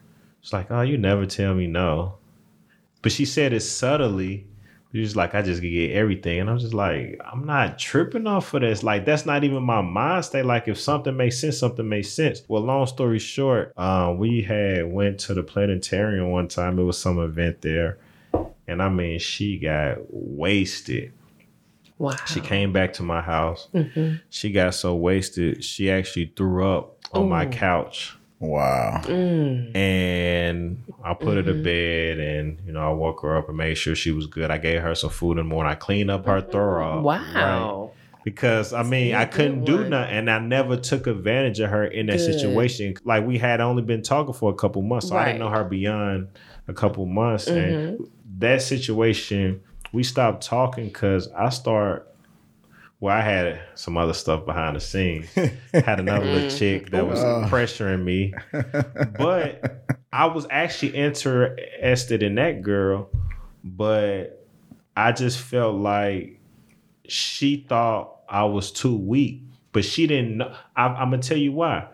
[0.41, 2.15] She's like, "Oh, you never tell me no,"
[3.03, 4.47] but she said it subtly.
[4.93, 8.61] She's like, "I just get everything," and I'm just like, "I'm not tripping off of
[8.61, 8.85] this.
[8.85, 10.45] Like, that's not even my mind state.
[10.45, 14.93] Like, if something makes sense, something makes sense." Well, long story short, um, we had
[14.93, 16.79] went to the planetarium one time.
[16.79, 17.99] It was some event there,
[18.69, 21.13] and I mean, she got wasted.
[21.99, 22.15] Wow.
[22.27, 23.69] She came back to my house.
[23.75, 24.21] Mhm.
[24.31, 28.17] She got so wasted, she actually threw up on my couch.
[28.41, 29.01] Wow.
[29.05, 29.75] Mm.
[29.77, 33.75] And I put her to bed and, you know, I woke her up and made
[33.75, 34.51] sure she was good.
[34.51, 35.73] I gave her some food in the morning.
[35.73, 37.05] I cleaned up her throw up.
[37.05, 37.35] right?
[37.35, 37.91] Wow.
[38.25, 39.91] Because I mean, I couldn't do one.
[39.91, 42.33] nothing and I never took advantage of her in that Good.
[42.39, 42.95] situation.
[43.05, 45.09] Like we had only been talking for a couple months.
[45.09, 46.29] So I didn't know her beyond
[46.69, 47.49] a couple months.
[47.49, 48.09] And Mhm.
[48.39, 49.61] that situation,
[49.93, 52.05] we stopped talking because I start.
[53.01, 55.27] Well, I had some other stuff behind the scenes.
[55.73, 57.47] had another little chick that was Uh.
[57.49, 58.35] pressuring me,
[59.17, 63.09] but I was actually interested in that girl,
[63.63, 64.45] but
[64.97, 66.41] I just felt like
[67.07, 70.53] she thought I was too weak, but she didn't know.
[70.75, 71.87] I, I'm gonna tell you why.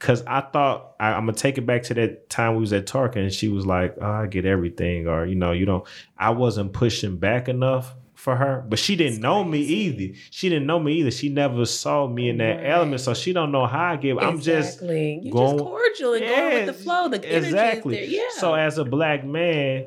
[0.00, 2.86] Cause I thought I, I'm gonna take it back to that time we was at
[2.86, 5.86] Target, and she was like, oh, "I get everything," or you know, you don't.
[6.18, 10.14] I wasn't pushing back enough for her, but she didn't know me either.
[10.30, 11.10] She didn't know me either.
[11.10, 12.66] She never saw me in that Right.
[12.70, 14.18] element, so she don't know how I give.
[14.18, 15.20] I'm just Exactly.
[15.22, 17.08] You're going- just cordial and going with the flow.
[17.08, 17.96] The exactly.
[17.98, 18.22] energy is there.
[18.24, 18.40] Yeah.
[18.40, 19.84] So as a black man,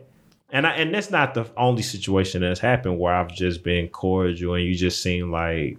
[0.52, 4.54] and I, and that's not the only situation that's happened where I've just been cordial
[4.54, 5.78] and you just seem like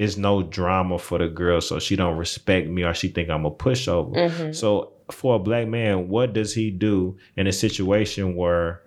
[0.00, 3.44] it's no drama for the girl, so she don't respect me or she think I'm
[3.44, 4.14] a pushover.
[4.14, 4.54] Mhm.
[4.54, 8.80] So for a black man, what does he do in a situation where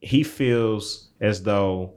[0.00, 1.92] he feels as though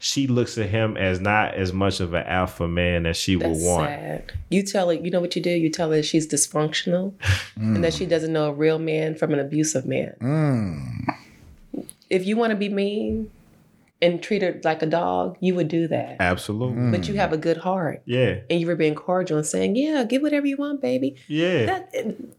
[0.00, 3.58] she looks at him as not as much of an alpha man as she That's
[3.58, 3.88] would want?
[3.88, 4.32] sad.
[4.50, 5.50] You tell her, you know what you do?
[5.50, 7.14] You tell her she's dysfunctional
[7.56, 10.14] and that she doesn't know a real man from an abusive man.
[10.20, 11.14] Mm.
[12.10, 13.30] If you want to be mean
[14.00, 16.16] and treat her like a dog, you would do that.
[16.20, 16.90] Absolutely.
[16.90, 18.40] But you have a good heart Yeah.
[18.48, 21.16] and you were being cordial and saying, Yeah, get whatever you want, baby.
[21.26, 21.66] Yeah.
[21.66, 21.94] That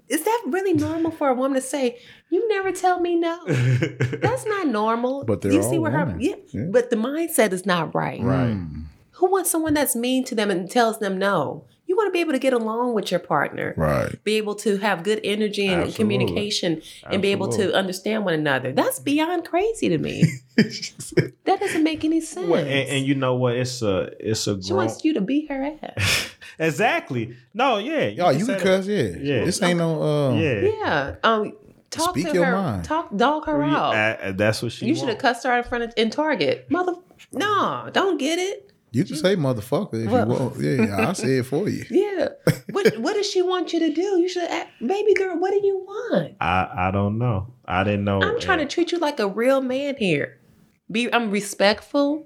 [0.08, 3.40] is that really normal for a woman to say, You never tell me no?
[3.48, 5.26] That's not normal.
[5.26, 6.68] But they're you see all where her yeah, Yeah.
[6.72, 8.22] but the mindset is not right.
[8.22, 8.52] Right.
[8.56, 8.84] Mm.
[9.12, 11.66] Who wants someone that's mean to them and tells them no?
[11.90, 13.74] You want to be able to get along with your partner.
[13.76, 14.24] Right.
[14.24, 15.94] Be able to have good energy and Absolutely.
[16.04, 18.72] communication and be able to understand one another.
[18.72, 20.24] That's beyond crazy to me.
[20.56, 22.48] that doesn't make any sense.
[22.48, 23.56] Well, and, and you know what?
[23.56, 26.30] It's a it's a she wants you to beat her ass.
[26.60, 27.36] exactly.
[27.56, 29.02] No, yeah, Y'all, you say can cuss, yeah.
[29.20, 29.46] Yeah.
[29.46, 31.16] This ain't no um Yeah, yeah.
[31.24, 31.54] Um
[31.90, 32.52] talk Speak to your her.
[32.56, 32.86] mind.
[32.86, 33.96] Talk dog her We- out.
[33.96, 34.86] uh, that's what she.
[34.86, 36.70] you should have cussed her out in front of in Target.
[36.70, 36.94] Mother
[37.32, 38.72] no, don't get it.
[38.92, 40.60] You can say motherfucker if Well- you want.
[40.60, 41.86] Yeah, I'll say it for you.
[41.92, 42.30] Yeah.
[42.72, 44.02] what what does she want you to do?
[44.20, 46.36] You should ask, baby girl, what do you want?
[46.42, 47.54] I I don't know.
[47.66, 48.22] I didn't know.
[48.22, 50.38] I'm trying to treat you like a real man here.
[50.92, 52.26] Be I'm respectful.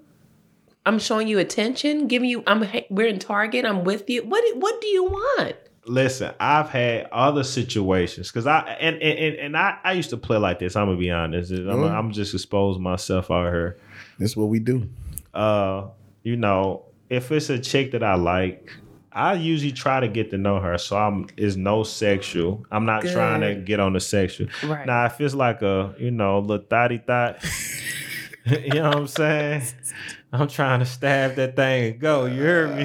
[0.85, 4.23] I'm showing you attention, giving you I'm we're in Target, I'm with you.
[4.23, 5.55] What what do you want?
[5.85, 6.31] listen.
[6.39, 10.37] I've had other situations because I and and and, and I, I used to play
[10.37, 10.77] like this.
[10.77, 11.51] I'm gonna be honest.
[11.51, 11.87] I'm, Oh.
[11.87, 13.77] I'm just expose myself out here.
[14.17, 14.89] That's what we do.
[15.33, 15.87] Uh,
[16.23, 18.71] you know, if it's a chick that I like.
[19.15, 22.65] I usually try to get to know her, so I'm is no sexual.
[22.71, 24.47] I'm not trying to get on the sexual.
[24.63, 24.87] Right.
[24.87, 27.37] Now, if it's like a, you know, little thotty thot,
[28.45, 29.61] you know what I'm saying?
[30.35, 32.25] I'm trying to stab that thing and go.
[32.25, 32.83] You hear me?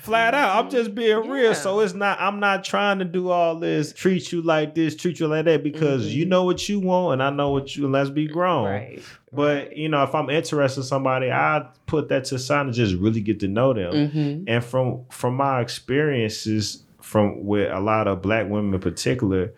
[0.00, 0.56] Flat out.
[0.64, 1.30] I'm just being Yeah.
[1.30, 1.54] real.
[1.54, 5.20] So it's not, I'm not trying to do all this, treat you like this, treat
[5.20, 6.14] you like that, because Mhm.
[6.14, 8.64] you know what you want and I know what you, let's be grown.
[8.64, 9.00] Right.
[9.32, 12.74] But, you know, if I'm interested in somebody, I put that to the side and
[12.74, 13.92] just really get to know them.
[13.92, 14.44] Mm-hmm.
[14.48, 19.52] And from from my experiences from with a lot of black women in particular,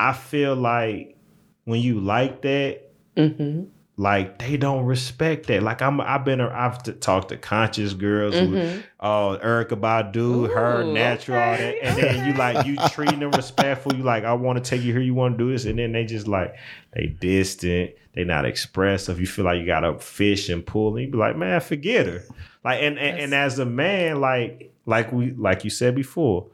[0.00, 1.16] I feel like
[1.64, 2.80] when you like that,
[3.16, 3.66] Mm-hmm.
[3.96, 5.62] Like they don't respect that.
[5.62, 8.80] Like I'm, I've been, I've talked to conscious girls, who, Mm-hmm.
[8.98, 13.30] oh Erykah Badu, her Ooh, natural, all that, and then you like you treating them
[13.30, 13.94] respectful.
[13.94, 15.00] You like, I want to take you here.
[15.00, 16.56] You want to do this, and then they just like
[16.92, 17.92] they distant.
[18.14, 19.20] They not expressive.
[19.20, 22.24] You feel like you gotta fish and pull, and you be like, man, forget her.
[22.64, 26.48] Like, and and, and as a man, like like we like you said before,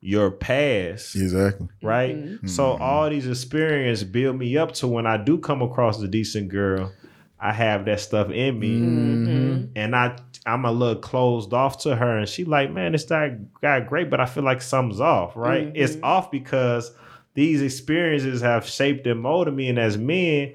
[0.00, 1.66] your past Exactly.
[1.82, 2.16] right?
[2.16, 2.46] Mm-hmm.
[2.46, 6.48] So all these experiences build me up to when I do come across a decent
[6.50, 6.92] girl,
[7.40, 9.64] I have that stuff in me, Mm-hmm.
[9.76, 13.36] and I I'm a little closed off to her, and she like, man, this guy
[13.60, 15.70] guy great, but I feel like something's off, right?
[15.74, 16.04] It's Mhm.
[16.04, 16.92] off because
[17.34, 20.54] these experiences have shaped and molded me, and as men.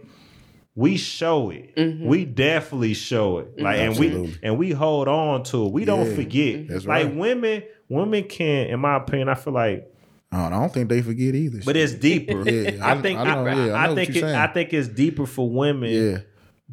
[0.76, 1.76] We show it.
[1.76, 2.06] Mhm.
[2.06, 3.60] We definitely show it.
[3.60, 5.72] Like and we and we hold on to it.
[5.72, 6.68] We don't forget.
[6.68, 7.16] that's like right.
[7.16, 9.88] women, women can, in my opinion, I feel like
[10.36, 11.60] Oh, I don't think they forget either.
[11.64, 12.42] but it's deeper.
[12.50, 14.24] Yeah, I I- think I I, yeah, I I think it.
[14.24, 15.92] I think it's deeper for women.
[15.92, 16.18] yeah.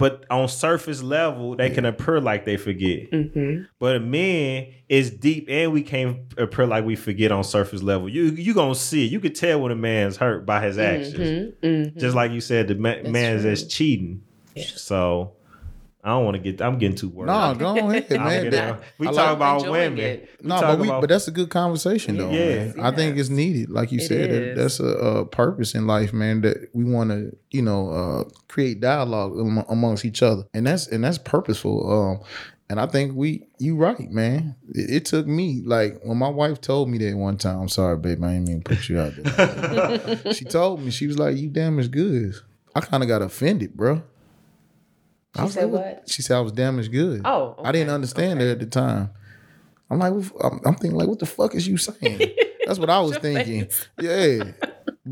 [0.01, 3.11] But on surface level, they can appear like they forget.
[3.11, 3.65] Mm-hmm.
[3.79, 8.09] But men, it's deep, and we can't appear like we forget on surface level.
[8.09, 9.13] You you gonna see it.
[9.13, 11.53] You could tell when a man's hurt by his actions.
[11.63, 11.99] Mm-hmm.
[11.99, 13.51] Just like you said, the ma- man's true.
[13.51, 14.23] that's cheating.
[14.55, 14.65] Yeah.
[14.75, 15.35] So
[16.03, 16.63] I don't want to get.
[16.63, 17.27] I'm getting too worried.
[17.27, 18.43] No, go ahead, I'm man.
[18.45, 19.97] getting- That- we I talk like- about women.
[19.97, 22.31] We no, talk but we about- but that's a good conversation though.
[22.31, 22.73] Yeah.
[22.81, 23.69] I think it's needed.
[23.71, 24.57] Like you It said, that, is.
[24.57, 26.41] that's a, a purpose in life, man.
[26.41, 30.87] That we want to, you know, uh, create dialogue am- amongst each other, and that's
[30.89, 31.93] and that's purposeful.
[31.93, 32.27] Um,
[32.71, 34.55] and I think we, you right, man.
[34.71, 37.61] It, it took me like when my wife told me that one time.
[37.61, 40.33] I'm sorry, babe, I didn't mean to put you out there.
[40.33, 42.35] she told me she was like, "You damn is good."
[42.75, 44.03] I kind of got offended, bro.
[45.37, 46.03] She said what?
[46.09, 47.23] She said I was damaged good.
[47.25, 48.47] Oh, I didn't understand okay.
[48.47, 49.11] that at the time.
[49.89, 52.21] I'm like, I'm, I'm thinking like, what the fuck is you saying?
[52.67, 53.69] That's what I was thinking.
[54.01, 54.53] Yeah,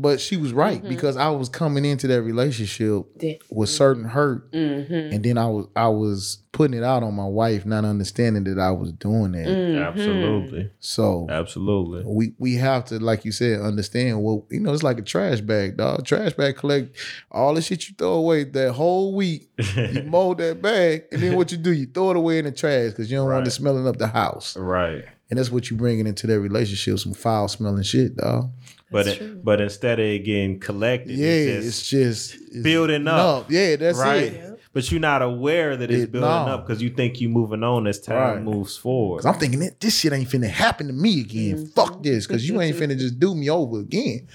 [0.01, 0.89] but she was right Mm-hmm.
[0.89, 5.13] because I was coming into that relationship Di- with certain hurt, Mhm.
[5.13, 8.59] and then I was I was putting it out on my wife, not understanding that
[8.59, 9.47] I was doing that.
[9.47, 9.87] Mhm.
[9.87, 12.03] Absolutely, So absolutely.
[12.05, 14.23] we we have to, like you said, understand.
[14.23, 16.05] Well, you know, it's like a trash bag, dog.
[16.05, 16.95] Trash bag collect
[17.31, 19.49] all the shit you throw away that whole week.
[19.75, 22.51] You mold that bag, and then what you do, you throw it away in the
[22.51, 23.47] trash because you don't want Right.
[23.47, 24.55] it smelling up the house.
[24.57, 25.03] right.
[25.31, 28.49] And that's what you bringing into that relationship, some foul smelling shit, dog.
[28.91, 33.07] But it, but instead of it getting collected, Yeah, it's it's just just it's building
[33.07, 34.23] up, Yeah, that's right?
[34.33, 34.59] it.
[34.73, 36.53] But you're not aware that it's It- building no.
[36.53, 38.43] up because you think you're moving on as time Right.
[38.43, 39.17] moves forward.
[39.23, 41.57] Cause I'm thinking that this shit ain't finna happen to me again.
[41.57, 41.65] Mm-hmm.
[41.71, 44.27] Fuck this, cause you ain't finna just do me over again.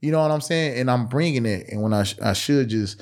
[0.00, 0.78] You know what I'm saying?
[0.78, 3.00] And I'm bringing it, and when I sh- I should just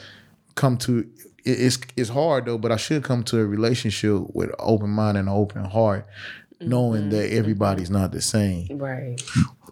[0.55, 1.07] come to
[1.44, 4.90] it- it's it's hard though, but I should come to a relationship with an open
[4.90, 6.07] mind and an open heart,
[6.61, 7.11] knowing Mm-hmm.
[7.11, 8.67] that everybody's not the same.
[8.79, 9.21] Right.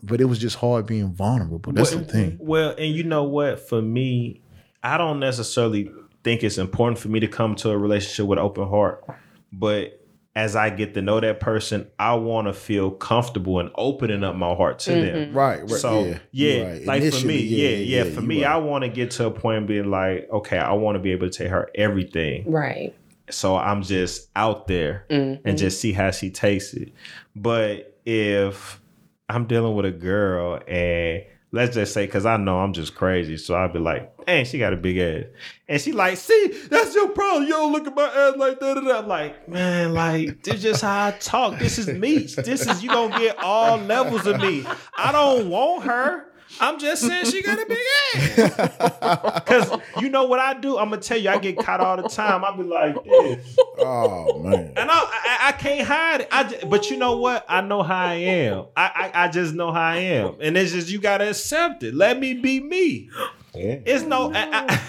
[0.07, 1.73] But it was just hard being vulnerable.
[1.73, 2.37] That's the thing.
[2.41, 3.61] Well, and you know what?
[3.69, 4.43] For me,
[4.83, 5.91] I don't necessarily
[6.23, 9.05] think it's important for me to come to a relationship with open heart,
[9.53, 10.01] but
[10.37, 14.35] as I get to know that person, I want to feel comfortable and opening up
[14.35, 15.33] my heart to them.
[15.33, 15.71] Right, right.
[15.71, 16.85] So yeah, yeah, right.
[16.87, 18.53] like for me, yeah, yeah, for me, right.
[18.53, 21.13] I want to get to a point of being like, okay, I want to be
[21.13, 22.51] able to tell her everything.
[22.51, 22.93] Right.
[23.31, 25.41] So I'm just out there Mhm.
[25.45, 26.93] and just see how she takes it.
[27.37, 28.81] But if
[29.29, 33.37] I'm dealing with a girl and let's just say because I know I'm just crazy,
[33.37, 35.25] so I'll be like, "Dang, she got a big ass,"
[35.69, 37.45] and she like, "See, that's your problem.
[37.45, 40.83] You don't look at my ass like that." I'm like, "Man, like this is just
[40.83, 41.59] how I talk.
[41.59, 42.19] This is me.
[42.19, 44.67] This is you gonna get all levels of me.
[44.99, 46.27] I don't want her."
[46.61, 47.79] I'm just saying she got a big
[48.39, 49.43] ass.
[49.45, 50.79] Cause you know what I do?
[50.79, 52.45] I'm gonna tell you, I get caught all the time.
[52.45, 53.57] I'll be like this.
[53.79, 54.73] Oh man.
[54.77, 56.29] And I, I, I can't hide it.
[56.31, 57.45] I ju- but you know what?
[57.49, 58.67] I know how I am.
[58.77, 61.95] I, I, I just know how I am, and it's just you gotta accept it.
[61.95, 63.11] Let me be me.
[63.55, 63.79] Yeah.
[63.87, 64.33] It's no.
[64.33, 64.81] I, I,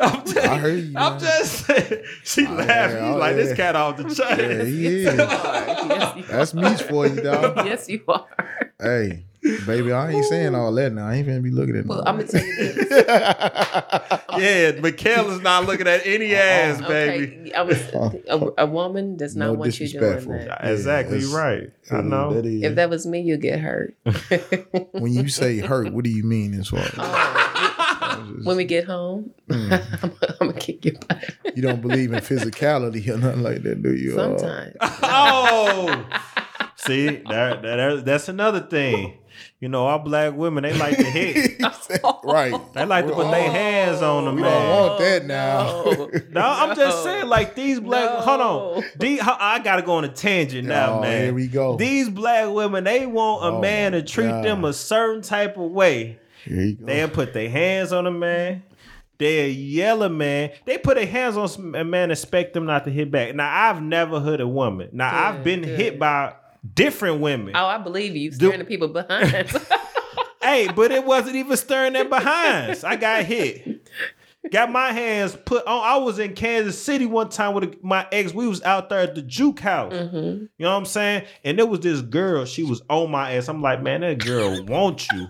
[0.00, 1.20] I'm just, I heard you, I'm man.
[1.20, 1.66] just.
[2.24, 2.96] she Oh, laughing.
[2.96, 4.38] yeah, oh, like this cat off the chain.
[4.38, 5.04] Yeah, he is.
[5.04, 6.26] Yes, you are.
[6.26, 7.64] That's me for you, dog.
[7.66, 8.26] Yes, you are.
[8.80, 9.24] Hey,
[9.66, 11.06] baby, I ain't saying all that now.
[11.08, 13.04] I ain't finna be looking at Well, I'm gonna tell you this.
[14.32, 14.70] Yeah,
[15.28, 17.50] is not looking at any ass, baby.
[17.50, 17.78] Okay, I was
[18.28, 20.32] a, a woman does not No want you doing disrespectful.
[20.32, 20.70] that.
[20.70, 21.70] Exactly that's- right.
[21.90, 22.32] I know.
[22.34, 22.62] That is.
[22.62, 23.94] If that was me, you'd get hurt.
[24.92, 26.94] when you say hurt, what do you mean as far as?
[26.96, 30.02] Oh, when we get home, Mm.
[30.02, 31.30] I'm, I'm gonna kick your butt.
[31.54, 34.18] You don't believe in physicality or nothing like that, do you?
[34.18, 34.76] Uh, Sometimes.
[34.80, 36.04] oh,
[36.76, 39.18] see that, that that's another thing.
[39.60, 41.60] You know, our black women they like to hit.
[42.24, 42.54] right.
[42.74, 45.82] They like to put their hands on them, We don't want that now.
[45.84, 48.10] No, No, I'm just saying, like these black.
[48.10, 48.20] No.
[48.20, 51.22] Hold on, these, I gotta go on a tangent now, Oh, man.
[51.24, 51.76] here we go.
[51.76, 54.44] These black women, they want a Oh, man to treat God.
[54.44, 56.18] them a certain type of way.
[56.44, 56.74] Here.
[56.80, 58.64] They'll put their hands on a man.
[59.18, 60.50] They'll yell a man.
[60.64, 63.32] They put their hands on a man, expect them not to hit back.
[63.36, 64.88] Now, I've never hit a woman.
[64.92, 65.78] Now, I've been good.
[65.78, 66.34] hit by
[66.74, 67.54] different women.
[67.56, 68.32] Oh, I believe you.
[68.32, 69.50] Staring at people behind.
[70.42, 72.82] Hey, but it wasn't even stirring their behinds.
[72.82, 73.88] I got hit.
[74.50, 75.84] Got my hands put on.
[75.84, 78.34] I was in Kansas City one time with my ex.
[78.34, 79.92] We was out there at the Juke House.
[79.92, 81.26] hmm You know what I'm saying?
[81.44, 82.44] And there was this girl.
[82.44, 83.48] She was on my ass.
[83.48, 85.28] I'm like, man, that girl wants you.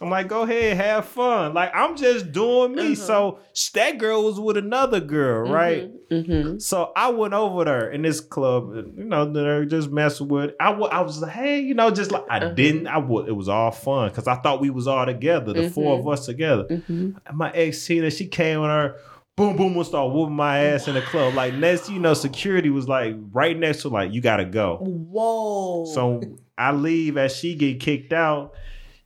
[0.00, 1.54] I'm like, go ahead, have fun.
[1.54, 2.94] Like I'm just doing me.
[2.94, 3.40] So
[3.74, 5.90] that girl was with another girl, right?
[6.10, 10.54] hmm So I went over there in this club, you know, they're just messing with.
[10.60, 12.54] I was like, hey, you know, just like I Uh-huh.
[12.54, 12.86] didn't.
[12.86, 13.28] I would.
[13.28, 16.26] It was all fun because I thought we was all together, the four of us
[16.26, 16.64] together.
[16.86, 18.10] hmm And my ex her.
[18.10, 18.96] She came with her.
[19.36, 21.32] Boom, boom, and start whooping my ass in the club.
[21.34, 24.78] Like next, you know, security was like right next to like, you gotta go.
[24.80, 25.84] Whoa.
[25.94, 28.54] So I leave as she get kicked out.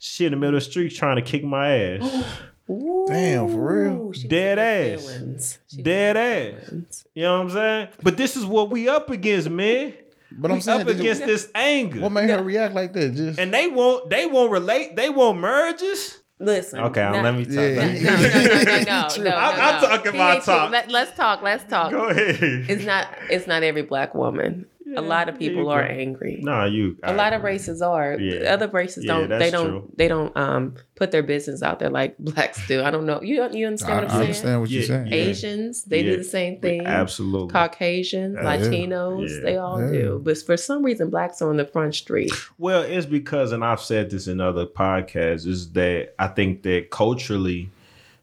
[0.05, 2.25] She in the middle of the street trying to kick my ass.
[2.71, 4.13] Ooh, Damn, for real?
[4.27, 5.01] Dead ass.
[5.05, 5.59] feelings.
[5.69, 6.65] She was Dead ass.
[6.69, 7.05] feelings.
[7.15, 7.89] You know what I'm saying?
[8.03, 9.95] But this is what we up against, man.
[10.33, 12.01] But We I'm saying, up did you- against this anger.
[12.01, 13.15] what made her react like that?
[13.15, 14.97] Just and they won't they won't relate.
[14.97, 16.19] They want merges.
[16.41, 16.81] Listen.
[16.81, 17.55] Okay, now- let me talk.
[17.55, 17.61] Yeah.
[17.61, 19.25] let No, no, no, no, no, True.
[19.25, 20.71] no, no, I'm- I'm talking my talk.
[20.73, 21.43] Let, let's talk.
[21.43, 21.91] Let's talk.
[21.93, 22.37] Go ahead.
[22.41, 23.07] It's not.
[23.31, 24.67] It's not every black woman.
[24.97, 25.89] A lot of people are go.
[25.93, 26.39] angry.
[26.43, 26.97] Nah, you.
[27.03, 28.19] a lot of races are.
[28.19, 28.53] Yeah.
[28.53, 29.29] Other races don't.
[29.29, 29.69] that's they don't.
[29.69, 29.93] true.
[29.97, 32.83] They don't um put their business out there like blacks do.
[32.83, 33.21] I don't know.
[33.23, 34.21] You you understand I what I'm saying?
[34.23, 35.13] understand what you're Yeah, saying.
[35.13, 36.11] Asians, they Yeah.
[36.13, 36.87] do the same thing.
[36.87, 37.53] Absolutely.
[37.53, 38.57] Caucasians, Yeah.
[38.57, 39.41] Latinos, Yeah.
[39.43, 39.91] they all Yeah.
[39.93, 40.21] do.
[40.25, 42.31] But for some reason, blacks are on the front street.
[42.59, 46.91] Well, it's because, and I've said this in other podcasts, is that I think that
[46.91, 47.71] culturally,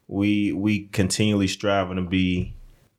[0.08, 2.54] we we continually striving to be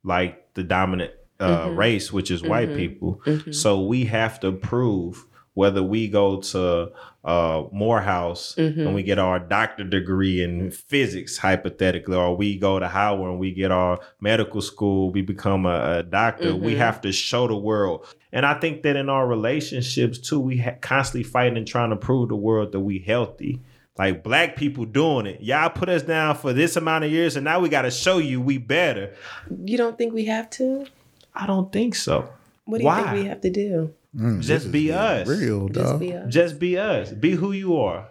[0.04, 1.76] like the dominant uh, Mhm.
[1.76, 2.76] race, which is white Mhm.
[2.76, 3.20] people.
[3.26, 3.54] Mhm.
[3.54, 6.90] So we have to prove whether we go to
[7.22, 12.88] uh, Morehouse and we get our doctor degree in physics, hypothetically, or we go to
[12.88, 16.56] Howard and we get our medical school, we become a, a doctor.
[16.56, 16.78] We Mhm.
[16.78, 18.06] have to show the world.
[18.32, 21.96] And I think that in our relationships too, we ha- constantly fighting and trying to
[21.96, 23.60] prove the world that we healthy.
[23.98, 25.42] Like black people doing it.
[25.42, 28.16] Y'all put us down for this amount of years, and now we got to show
[28.16, 29.10] you we better.
[29.66, 30.86] You don't think we have to?
[31.34, 32.28] I don't think so.
[32.64, 33.02] What do you Why?
[33.02, 33.94] think we have to do?
[34.16, 35.26] Mm, Just be us.
[35.28, 36.32] Real, Just be us.
[36.32, 37.10] Just be us.
[37.12, 38.08] Be who you are.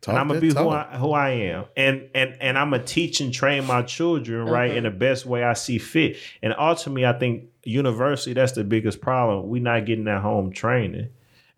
[0.00, 0.68] Talk and I'm gonna that be who.
[0.70, 4.70] I, who I am, and and and I'm gonna teach and train my children right
[4.74, 6.16] in the best way I see fit.
[6.40, 9.48] And ultimately, I think university that's the biggest problem.
[9.48, 11.08] We're not getting that home training,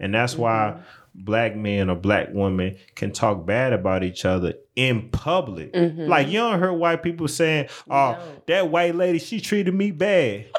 [0.00, 0.80] and that's why
[1.14, 5.72] black men or black women can talk bad about each other in public.
[5.74, 6.08] Mhm.
[6.08, 8.46] Like you don't hear white people saying, "Oh, don't.
[8.46, 10.46] that white lady, she treated me bad.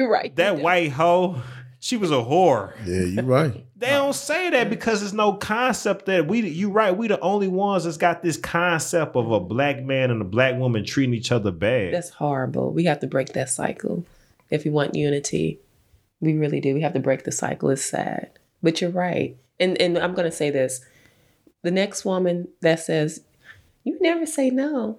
[0.00, 0.34] You're right.
[0.36, 1.42] that you white hoe,
[1.78, 3.66] she was a whore." Yeah, you're right.
[3.80, 7.48] They don't say that because there's no concept that we You're right, we the only
[7.48, 11.32] ones that's got this concept of a black man and a black woman treating each
[11.32, 11.94] other bad.
[11.94, 12.72] That's horrible.
[12.72, 14.04] We have to break that cycle
[14.50, 15.60] if we want unity.
[16.20, 16.74] We really do.
[16.74, 17.70] We have to break the cycle.
[17.70, 18.38] It's sad.
[18.62, 19.38] But you're right.
[19.58, 20.84] And and I'm gonna say this.
[21.62, 23.22] The next woman that says,
[23.84, 24.98] You never say no,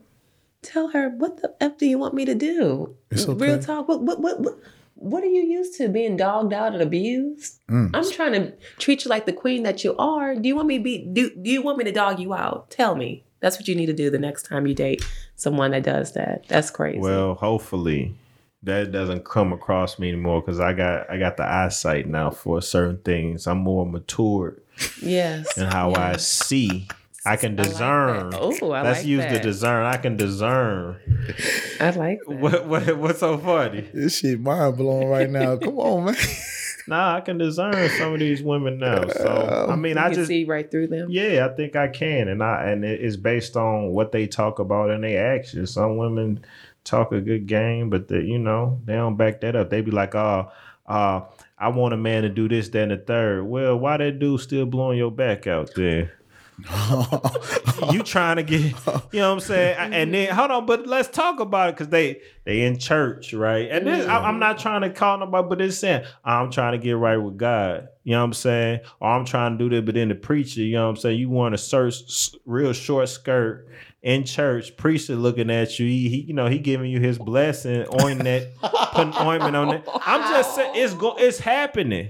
[0.61, 2.95] tell her, what the F do you want me to do?
[3.09, 3.45] It's okay.
[3.45, 3.87] Real talk.
[3.87, 4.59] What what what what
[5.01, 7.59] what are you used to being dogged out and abused?
[7.67, 7.89] Mm.
[7.93, 10.35] I'm trying to treat you like the queen that you are.
[10.35, 12.69] Do you want me to be do, do you want me to dog you out?
[12.69, 13.23] Tell me.
[13.39, 15.03] That's what you need to do the next time you date
[15.35, 16.45] someone that does that.
[16.47, 16.99] That's crazy.
[16.99, 18.13] Well, hopefully
[18.61, 22.61] that doesn't come across me anymore because I got I got the eyesight now for
[22.61, 23.47] certain things.
[23.47, 24.61] I'm more matured
[25.01, 25.57] yes.
[25.57, 26.87] And how I see.
[27.25, 28.29] I can I like discern.
[28.31, 28.39] that.
[28.41, 29.85] Oh, I Let's like use the discern.
[29.85, 30.97] I can discern.
[31.79, 32.37] I like that.
[32.39, 33.81] What what what's so funny?
[33.93, 35.55] This shit mind blowing right now.
[35.61, 36.15] Come on, man.
[36.87, 39.07] Nah, I can discern some of these women now.
[39.07, 41.07] So I mean, you I can just see right through them.
[41.11, 44.57] yeah, I think I can, and I and it is based on what they talk
[44.57, 45.73] about and their actions.
[45.73, 46.43] Some women
[46.83, 49.69] talk a good game, but they, you know they don't back that up.
[49.69, 50.51] They be like, oh,
[50.87, 51.21] uh,
[51.59, 53.43] I want a man to do this, that, and the third.
[53.43, 56.13] Well, why that dude still blowing your back out there?
[57.91, 59.77] you trying to get, you know what I'm saying?
[60.01, 63.69] And then hold on, but let's talk about it because they they in church, right?
[63.69, 66.77] And this, I, I'm not trying to call nobody, but it's saying I'm trying to
[66.77, 67.89] get right with God.
[68.03, 68.79] You know what I'm saying?
[68.99, 71.19] Or I'm trying to do this, but then the preacher, you know what I'm saying?
[71.19, 73.67] You want a search, real short skirt
[74.01, 75.85] in church, preacher looking at you.
[75.85, 79.87] He, he you know, he giving you his blessing, ointment, putting ointment on it.
[80.05, 82.09] I'm just saying, it's go, it's happening.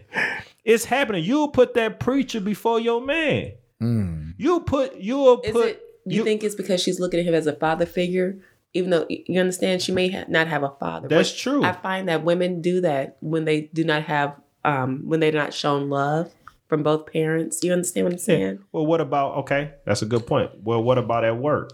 [0.63, 1.23] It's happening.
[1.23, 3.53] You'll put that preacher before your man.
[3.81, 4.33] Mm.
[4.37, 7.47] You put you'll Is put it you, think it's because she's looking at him as
[7.47, 8.37] a father figure?
[8.73, 11.07] Even though you understand she may ha- not have a father.
[11.09, 11.63] That's But true.
[11.63, 15.53] I find that women do that when they do not have um when they're not
[15.53, 16.31] shown love
[16.69, 17.63] from both parents.
[17.63, 18.59] You understand what I'm saying?
[18.71, 19.73] Well, what about okay?
[19.85, 20.51] That's a good point.
[20.63, 21.71] Well, what about at work?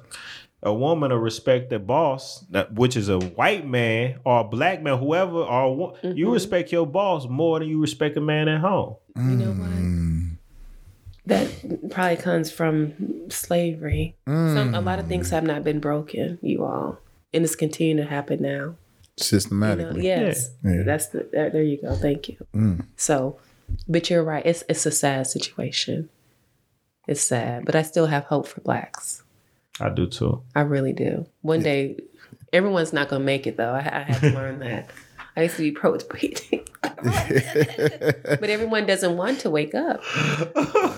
[0.63, 4.81] A woman will respect the boss, that- which is a white man or a black
[4.81, 8.47] man, whoever, or a wo- you respect your boss more than you respect a man
[8.47, 8.95] at home.
[9.15, 9.69] You know what?
[11.27, 11.69] Mm.
[11.69, 14.15] That probably comes from slavery.
[14.25, 16.99] Some a lot of things have not been broken, you all.
[17.33, 18.49] And it's continuing to happen now.
[18.49, 18.75] You know,
[19.17, 20.03] Systematically.
[20.03, 20.51] yes.
[20.63, 20.83] Yeah.
[20.85, 21.95] That's the there, there you go.
[21.95, 22.37] Thank you.
[22.55, 22.85] Mm.
[22.95, 23.39] So,
[23.87, 24.45] but you're right.
[24.45, 26.09] It's it's a sad situation.
[27.07, 29.23] It's sad, but I still have hope for blacks.
[29.79, 30.41] I do too.
[30.55, 31.25] I really do.
[31.41, 31.97] One day,
[32.53, 33.73] everyone's not gonna make it though.
[33.73, 34.89] I, I had to learn that.
[35.37, 36.67] I used to be pro tweeting,
[38.39, 40.01] but everyone doesn't want to wake up.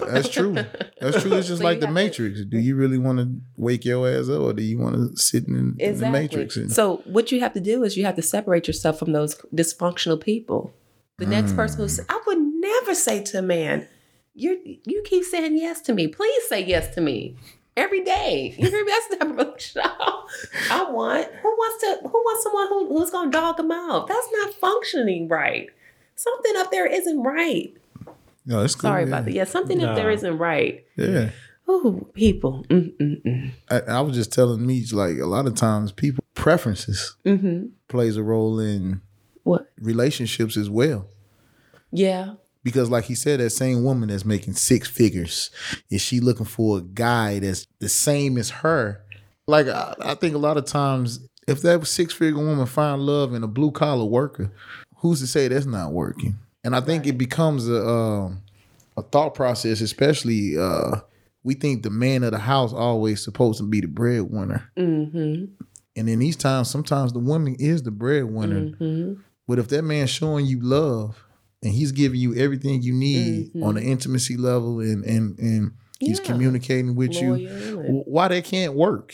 [0.08, 0.54] That's true.
[0.54, 1.34] That's true.
[1.34, 2.42] It's just So like the have to- Matrix.
[2.46, 5.46] Do you really want to wake your ass up, or do you want to sit
[5.46, 6.56] in, in the Matrix?
[6.56, 9.36] And, So what you have to do is you have to separate yourself from those
[9.54, 10.74] dysfunctional people.
[11.18, 11.90] The next person who mm.
[11.90, 13.90] says, I would never say to a man,
[14.34, 16.08] you you keep saying yes to me.
[16.08, 17.36] Please say yes to me.
[17.80, 18.54] Every day.
[18.58, 18.92] You hear me?
[18.92, 19.80] That's not really show.
[19.82, 24.08] I want who wants to who wants someone who, who's gonna dog them out.
[24.08, 25.68] That's not functioning right.
[26.16, 27.74] Something up there isn't right.
[28.46, 28.90] no, it's cool.
[28.90, 29.08] Sorry yeah.
[29.08, 29.34] about that.
[29.34, 30.14] Yeah, something up there No.
[30.14, 30.86] isn't right.
[30.98, 31.30] Yeah.
[31.70, 32.66] Ooh, people.
[32.70, 33.52] Mm-mm-mm.
[33.70, 37.68] I, I was just telling me like a lot of times people preferences Mm-hmm.
[37.88, 39.02] plays a role in
[39.44, 39.72] What?
[39.80, 41.08] relationships as well.
[41.92, 42.34] Yeah.
[42.64, 45.50] Because like he said, that same woman that's making six figures,
[45.90, 49.02] is she looking for a guy that's the same as her?
[49.48, 53.34] Like I, I think a lot of times, if that six figure woman find love
[53.34, 54.52] in a blue collar worker,
[54.98, 56.38] who's to say that's not working?
[56.64, 58.42] And I think it becomes a um,
[58.98, 60.98] a thought process, especially uh,
[61.44, 64.70] we think the man of the house always supposed to be the breadwinner.
[64.78, 65.46] Mm-hmm.
[65.96, 68.72] And in these times, sometimes the woman is the breadwinner.
[68.72, 69.22] Mm-hmm.
[69.48, 71.24] But if that man's showing you love
[71.64, 73.64] and he's giving you everything you need Mhm.
[73.64, 76.26] on the intimacy level and and and he's Yeah.
[76.26, 79.14] communicating with you, Loyal and- why that can't work?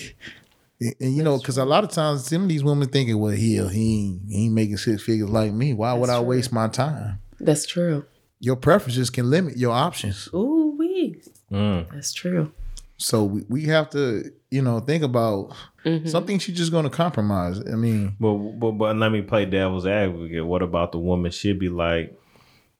[0.79, 3.31] And, and, you know, because a lot of times some of these women thinking, well,
[3.31, 3.59] he he
[4.05, 5.73] ain't, he ain't making six figures like me.
[5.73, 6.27] Why would That's I true.
[6.27, 7.19] waste my time?
[7.39, 8.03] That's true.
[8.41, 10.29] Your preferences can limit your options.
[10.33, 11.15] Ooh, wee.
[11.51, 11.87] Mm.
[11.93, 12.51] That's true.
[12.97, 15.51] So we, we have to, you know, think about
[15.85, 16.07] Mhm.
[16.07, 17.59] something she's just going to compromise.
[17.71, 20.45] I mean, But, but but let me play devil's advocate.
[20.45, 21.31] What about the woman?
[21.31, 22.17] She'd be like,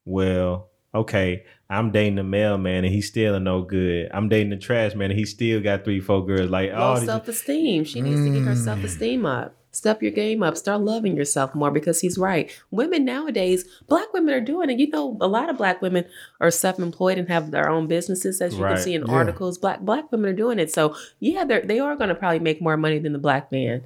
[0.05, 4.09] well, okay, I'm dating the mailman and he's still no good.
[4.13, 6.49] I'm dating the trash man and he still got three, four girls.
[6.49, 7.83] Like all Low self esteem.
[7.83, 8.63] She needs to get her Mm.
[8.63, 9.55] self esteem up.
[9.71, 10.55] Step your game up.
[10.55, 12.49] Start loving yourself more because he's right.
[12.71, 14.79] Women nowadays, black women are doing it.
[14.79, 16.05] You know, a lot of black women
[16.39, 18.75] are self employed and have their own businesses, as you Right.
[18.75, 19.11] can see in Yeah.
[19.13, 19.57] articles.
[19.57, 20.71] Black black women are doing it.
[20.71, 23.81] So yeah, they they are going to probably make more money than the black man.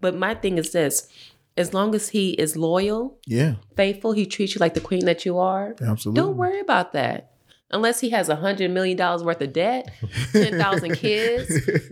[0.00, 1.08] But my thing is this:
[1.56, 5.24] as long as he is loyal, yeah, faithful, he treats you like the queen that
[5.24, 5.74] you are.
[5.80, 6.20] absolutely.
[6.20, 7.30] Don't worry about that.
[7.70, 9.90] Unless he has a hundred million dollars worth of debt,
[10.32, 11.48] ten thousand kids,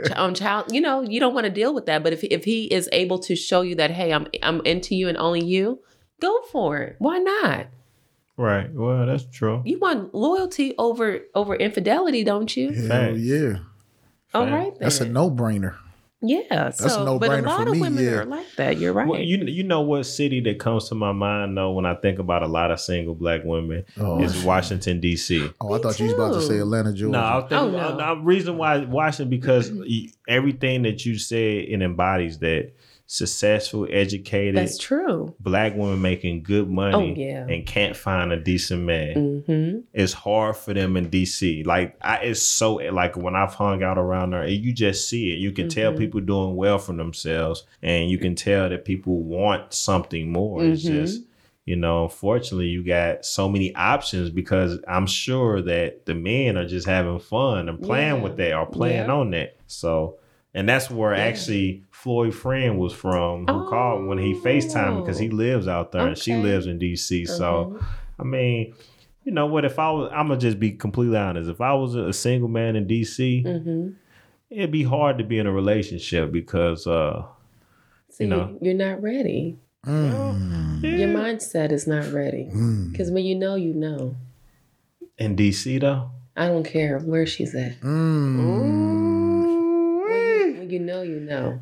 [0.07, 0.73] ch- um, child.
[0.73, 2.03] You know, you don't want to deal with that.
[2.05, 5.09] But if if he is able to show you that, hey, I'm I'm into you
[5.09, 5.81] and only you,
[6.21, 6.97] go for it.
[6.99, 7.67] Why not?
[8.37, 8.73] right.
[8.73, 9.63] Well, that's true.
[9.65, 12.71] You want loyalty over over infidelity, don't you?
[12.73, 13.59] Hell yeah.
[14.35, 14.73] All right.
[14.73, 14.79] Then.
[14.81, 15.77] That's a no brainer.
[16.25, 18.11] Yeah, so a but a no-brainer lot for of me, women yeah.
[18.13, 18.79] are like that.
[18.79, 19.09] You're right.
[19.09, 22.21] Well, you you know what city that comes to my mind though when I think
[22.21, 25.51] about a lot of single black women Oh, is Washington D.C.
[25.61, 27.13] Oh, I Me thought you was about to say Atlanta, Georgia.
[27.13, 28.05] No, I was thinking, Oh, no.
[28.05, 29.73] uh, the reason why Washington because
[30.29, 32.73] everything that you said it embodies that
[33.13, 35.35] successful, educated That's true.
[35.39, 37.47] black women making good money Oh, yeah.
[37.47, 39.43] and can't find a decent man.
[39.47, 41.67] hmm It's hard for them in DC.
[41.67, 45.31] Like I, it's so like when I've hung out around there, and you just see
[45.33, 45.39] it.
[45.39, 45.99] You can tell Mhm.
[45.99, 50.65] people doing well for themselves, and you can tell that people want something more.
[50.65, 50.89] It's Mhm.
[50.93, 51.23] just
[51.65, 56.67] you know, unfortunately, you got so many options because I'm sure that the men are
[56.67, 58.23] just having fun and playing Yeah.
[58.23, 59.13] with that or playing Yeah.
[59.13, 59.55] on that.
[59.69, 60.17] So,
[60.55, 61.23] and that's where Yeah.
[61.25, 65.35] actually Floyd friend was from, who called when he FaceTime because he Oh.
[65.35, 67.25] lives out there and she lives in DC.
[67.27, 67.75] So.
[67.79, 67.85] Mhm.
[68.19, 68.75] I mean,
[69.25, 69.65] you know what?
[69.65, 71.49] If I was, I'm gonna just be completely honest.
[71.51, 73.95] If I was a, a single man in DC, Mhm.
[74.51, 77.23] it'd be hard to be in a relationship because, uh,
[78.11, 78.59] See, You know.
[78.61, 79.57] you're not ready.
[79.87, 80.83] Mm.
[80.83, 82.51] Your mindset is not ready.
[82.55, 82.93] Mm.
[82.93, 84.17] Because when you know, you know.
[85.19, 87.81] in DC though, I don't care where she's at.
[87.81, 89.22] Mm.
[90.73, 91.61] When you, know, you know.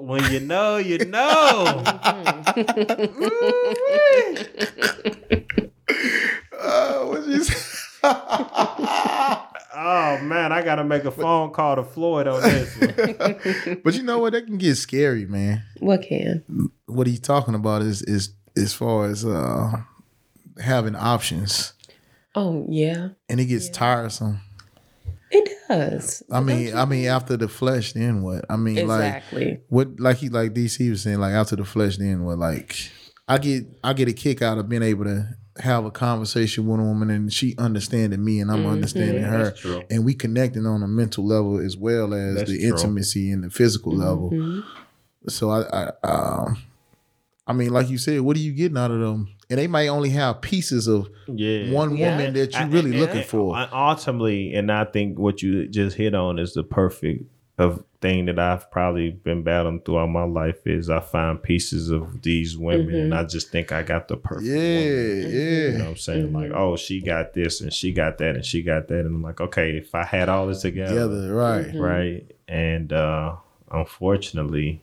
[0.00, 1.84] when you know, you know.
[6.60, 7.88] Uh, what you say?
[8.02, 9.48] oh
[10.22, 13.80] man, I gotta make a phone call to Floyd on this one.
[13.84, 14.32] but you know what?
[14.32, 15.62] That can get scary, man.
[15.78, 16.42] what can?
[16.86, 19.70] What he's talking about is is as far as uh
[20.60, 21.74] having options,
[22.34, 23.10] Oh, yeah.
[23.28, 24.40] and it gets tiresome.
[25.70, 26.22] It does.
[26.30, 28.44] I mean, I mean, after the flesh, then what?
[28.48, 29.60] I mean, like Exactly.
[29.68, 29.98] what?
[30.00, 32.38] Like he, like DC was saying, like after the flesh, then what?
[32.38, 32.76] Like
[33.28, 35.28] I get, I get a kick out of being able to
[35.60, 38.70] have a conversation with a woman and she understanding me and I'm Mhm.
[38.72, 39.82] understanding her, That's true.
[39.90, 42.68] and we connecting on a mental level as well as That's the true.
[42.68, 44.30] intimacy and the physical level.
[44.30, 44.62] Mhm.
[45.28, 46.58] So I, I, um,
[47.46, 49.28] I mean, like you said, what are you getting out of them?
[49.50, 52.10] And they might only have pieces of Yeah, one Yeah.
[52.18, 53.56] woman that you're really and- looking and for.
[53.72, 57.24] Ultimately, and I think what you just hit on is the perfect
[57.58, 62.22] of thing that I've probably been battling throughout my life is I find pieces of
[62.22, 65.30] these women and I just think I got the perfect yeah, woman.
[65.32, 65.68] yeah.
[65.72, 66.32] You know what I'm saying?
[66.32, 69.00] Like, oh, she got this and she got that and she got that.
[69.00, 71.66] And I'm like, okay, if I had all this together, Together, right?
[71.66, 71.80] Mhm.
[71.80, 72.32] right?
[72.46, 73.34] And uh
[73.72, 74.80] unfortunately,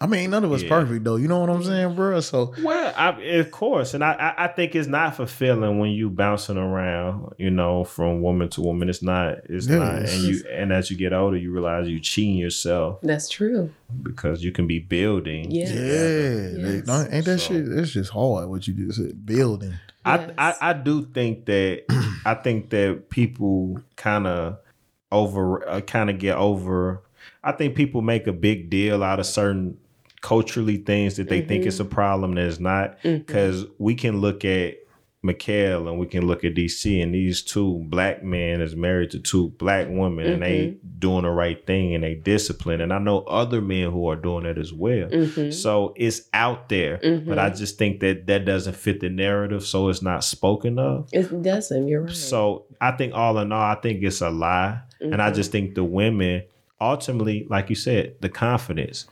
[0.00, 0.68] I mean, none of us Yeah.
[0.68, 1.16] perfect though.
[1.16, 2.20] You know what I'm saying, bro?
[2.20, 6.08] So well, I, of course, and I, I, I think it's not fulfilling when you
[6.08, 8.88] bouncing around, you know, from woman to woman.
[8.88, 11.98] It's not, it's Yeah, not, and you, and as you get older, you realize you
[11.98, 13.72] cheating yourself That's true.
[14.02, 15.50] because you can be building.
[15.50, 15.66] Yeah.
[15.66, 16.86] yeah, they- Yes.
[16.86, 17.66] don't- ain't that So- shit?
[17.68, 19.26] It's just hard what you just said.
[19.26, 19.74] Building.
[20.04, 21.82] I, I I do think that
[22.24, 24.58] I think that people kind of
[25.10, 27.02] over uh, kind of get over.
[27.42, 29.76] I think people make a big deal out of certain
[30.20, 32.98] culturally things that they think is a problem that is not.
[33.02, 34.74] Because we can look at
[35.24, 39.18] McHale and we can look at DC and these two black men is married to
[39.18, 42.80] two black women and they doing the right thing and they discipline.
[42.80, 45.08] And I know other men who are doing it as well.
[45.08, 45.52] Mhm.
[45.52, 49.88] So it's out there, but I just think that that doesn't fit the narrative, so
[49.88, 51.08] it's not spoken of.
[51.12, 51.88] It doesn't.
[51.88, 52.14] You're right.
[52.14, 55.34] So I think all in all, I think it's a lie, and I Mhm.
[55.34, 56.42] just think the women
[56.80, 59.06] ultimately, like you said, the confidence,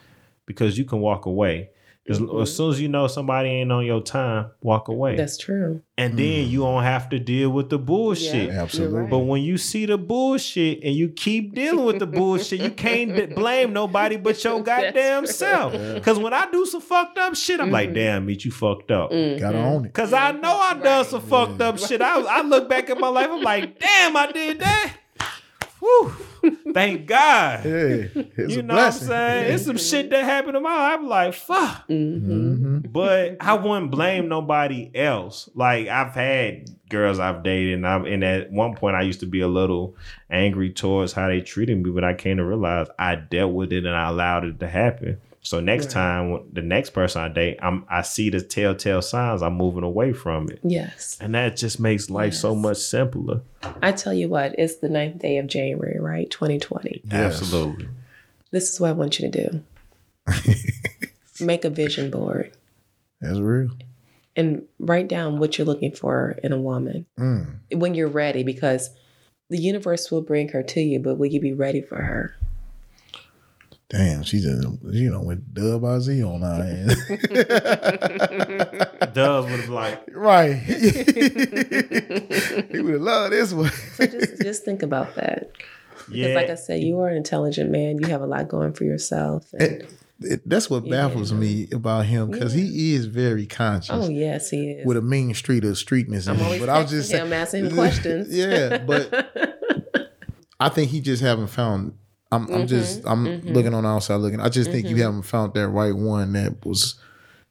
[0.46, 1.70] because you can walk away.
[2.08, 2.40] As, Mhm.
[2.40, 5.82] as soon as you know somebody ain't on your time, walk away, That's true.
[5.98, 8.46] and then you don't have to deal with the bullshit.
[8.52, 9.00] Yeah, Absolutely.
[9.00, 9.10] right.
[9.10, 13.12] But when you see the bullshit and you keep dealing with the bullshit, you can't
[13.12, 15.32] b- blame nobody but your That's goddamn true.
[15.32, 15.72] self.
[15.72, 17.94] Because when I do some fucked up shit, I'm like, Mhm.
[17.94, 19.10] damn, meet you fucked up.
[19.10, 19.18] Gotta
[19.58, 19.64] Mhm.
[19.64, 19.92] own it.
[19.92, 21.06] Cause I know I done Right.
[21.06, 22.00] some fucked up shit.
[22.00, 24.92] I, I look back at my life, I'm like, damn, I did that.
[25.80, 26.12] Whew.
[26.72, 27.64] Thank God.
[27.66, 29.52] Yeah, it's you know what I'm saying?
[29.54, 30.98] It's some shit that happened to my life.
[31.00, 31.88] I'm like, fuck.
[31.88, 32.20] Mhm.
[32.58, 35.48] hmm But I wouldn't blame nobody else.
[35.54, 39.26] Like I've had girls I've dated, and I'm and at one point I used to
[39.26, 39.96] be a little
[40.30, 43.84] angry towards how they treated me, but I came to realize I dealt with it
[43.84, 45.18] and I allowed it to happen.
[45.46, 45.92] So next Right.
[45.92, 49.42] time, the next person I date, I'm I see the telltale signs.
[49.42, 51.16] I'm moving away from it, Yes.
[51.20, 53.42] and that just makes life so much simpler.
[53.80, 56.28] I tell you what, it's the ninth day of January, right?
[56.28, 57.02] 2020.
[57.04, 57.12] Yes.
[57.42, 57.86] Absolutely.
[58.50, 59.62] This is what I want you to do.
[61.40, 62.50] Make a vision board
[63.20, 63.70] That's real.
[64.34, 67.46] and write down what you're looking for in a woman Mm.
[67.72, 68.90] when you're ready, because
[69.48, 72.34] the universe will bring her to you, but will you be ready for her?
[73.88, 76.88] Damn, she just you know with Dub Z on our end.
[79.14, 80.54] Does would have like right.
[80.56, 80.80] he
[82.80, 83.70] would have loved this one.
[83.94, 85.52] So just, just think about that.
[86.10, 87.98] Because, like I said, you are an intelligent man.
[87.98, 89.52] You have a lot going for yourself.
[89.52, 91.38] And, It- it- that's what baffles Yeah.
[91.38, 93.90] me about him because he is very conscious.
[93.92, 94.86] oh yes, he is.
[94.86, 96.44] With a mean street of streetness in I'm him.
[96.46, 98.34] always But I was just him, saying, asking him questions.
[98.34, 99.30] yeah, but
[100.58, 101.92] I think he just haven't found.
[102.32, 104.40] I'm, I'm just Mm-hmm, I'm looking on the outside looking.
[104.40, 106.96] I just think you haven't found that right one that was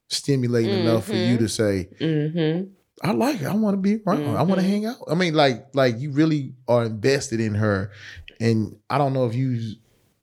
[0.07, 2.69] stimulating enough for you to say, mm-hmm.
[3.01, 3.47] I like it.
[3.47, 4.36] I want to be around.
[4.36, 4.97] I want to hang out.
[5.09, 7.91] I mean, like like you really are invested in her,
[8.39, 9.76] and I don't know if you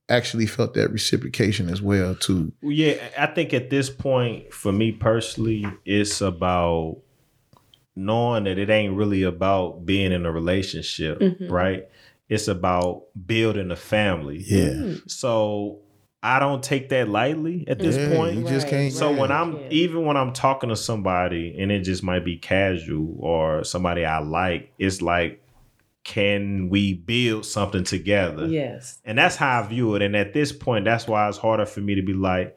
[0.08, 2.52] actually felt that reciprocation as well too.
[2.62, 6.98] Yeah, I think at this point, for me personally, it's about
[7.94, 11.48] knowing that it ain't really about being in a relationship, Mm-hmm.
[11.52, 11.88] right?
[12.28, 14.38] It's about building a family.
[14.46, 15.10] Yeah, mm.
[15.10, 15.80] So
[16.22, 18.36] I don't take that lightly at this Yeah, point.
[18.36, 18.92] you just Right, can't.
[18.92, 19.18] So right.
[19.18, 19.68] when I'm Yeah.
[19.70, 24.20] even when I'm talking to somebody and it just might be casual or somebody I
[24.20, 25.42] like, it's like,
[26.04, 28.46] can we build something together?
[28.46, 29.00] Yes.
[29.04, 30.02] And that's how I view it.
[30.02, 32.56] And at this point, that's why it's harder for me to be like,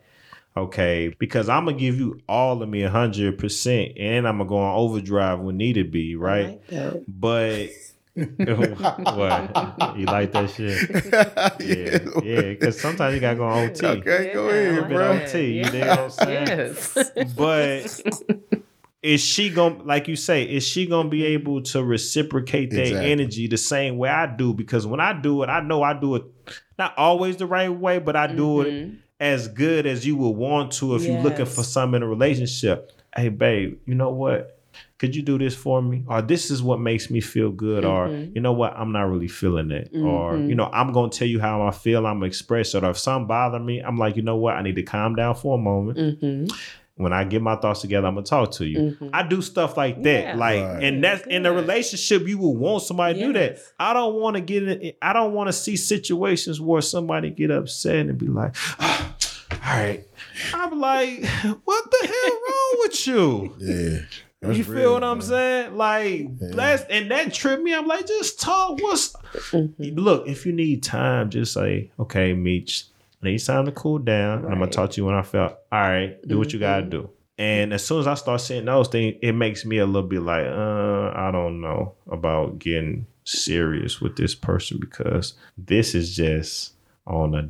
[0.57, 4.49] okay, because I'm gonna give you all of me a hundred percent, and I'm gonna
[4.49, 6.49] go on overdrive when needed be, I right?
[6.49, 7.03] like that.
[7.07, 7.69] But
[8.15, 10.89] what you like that shit?
[11.59, 12.49] Yeah, yeah.
[12.51, 13.85] Because sometimes you gotta go on OT.
[13.85, 15.17] Okay, go Yeah, ahead, I like bro.
[15.17, 15.29] that.
[15.29, 16.47] OT, you know what I'm saying?
[16.47, 17.11] Yes.
[17.35, 18.11] But
[19.03, 23.11] is she gonna like you say is she gonna be able to reciprocate that Exactly.
[23.11, 26.15] energy the same way i do because when i do it i know i do
[26.15, 26.23] it
[26.79, 28.97] not always the right way but i do it Mhm.
[29.19, 32.91] as good as you would want to if you're looking for some in a relationship
[33.15, 34.54] hey babe you know what
[34.97, 38.07] could you do this for me or this is what makes me feel good or
[38.07, 38.33] Mhm.
[38.35, 40.47] you know what i'm not really feeling it or Mhm.
[40.49, 42.97] you know i'm gonna tell you how i feel i'm gonna express it or if
[42.97, 45.61] something bother me i'm like you know what i need to calm down for a
[45.61, 46.51] moment Mhm.
[46.97, 48.95] when I get my thoughts together, I'm gonna talk to you.
[49.01, 49.09] Mhm.
[49.11, 50.35] I do stuff like that, Yeah.
[50.37, 50.81] like, Right.
[50.81, 52.25] and that's in a relationship.
[52.25, 53.57] You will want somebody to do that.
[53.77, 54.93] I don't want to get in.
[55.01, 59.13] I don't want to see situations where somebody get upset and be like, "Ah,
[59.51, 60.05] "All right,"
[60.53, 61.25] I'm like,
[61.65, 63.99] "What the hell wrong with you?" Yeah.
[64.47, 65.27] That's you real, feel what I'm man.
[65.27, 65.77] saying?
[65.77, 66.47] Like Yeah.
[66.53, 67.73] that's and that tripped me.
[67.73, 68.79] I'm like, just talk.
[68.81, 69.13] What's
[69.51, 69.73] Mhm.
[69.97, 70.27] look?
[70.27, 72.85] If you need time, just say, okay, Meech,
[73.23, 74.43] I need time to cool down.
[74.45, 76.15] And I'm gonna talk to you when I felt all right.
[76.27, 76.89] Do what you gotta Mhm.
[76.91, 77.09] do.
[77.37, 80.21] And as soon as I start saying those things, it makes me a little bit
[80.21, 86.73] like, uh, I don't know about getting serious with this person because this is just
[87.05, 87.49] on a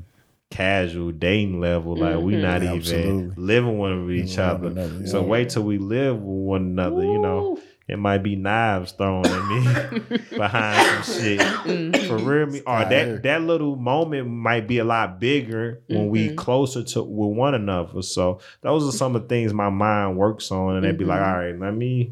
[0.51, 1.95] casual dating level.
[1.95, 3.01] Like we not Absolutely.
[3.01, 4.67] even living one with each One other.
[4.67, 5.07] another, yeah.
[5.07, 7.03] So wait till we live with one another.
[7.03, 11.39] You know, it might be knives thrown at me behind some shit.
[11.39, 12.07] Mhm.
[12.07, 16.29] For real, me or that that little moment might be a lot bigger when we
[16.29, 16.35] Mhm.
[16.35, 18.01] closer to with one another.
[18.01, 21.19] So those are some of the things my mind works on, and they'd be like,
[21.21, 21.27] Mhm.
[21.33, 22.11] "All right, let me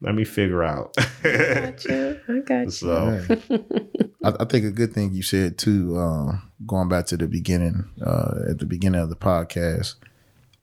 [0.00, 2.20] let me figure out." Gotcha.
[2.28, 2.70] I got you.
[2.70, 3.58] so Yeah.
[4.24, 7.88] I, I think a good thing you said too, uh, going back to the beginning,
[8.04, 9.96] uh, at the beginning of the podcast,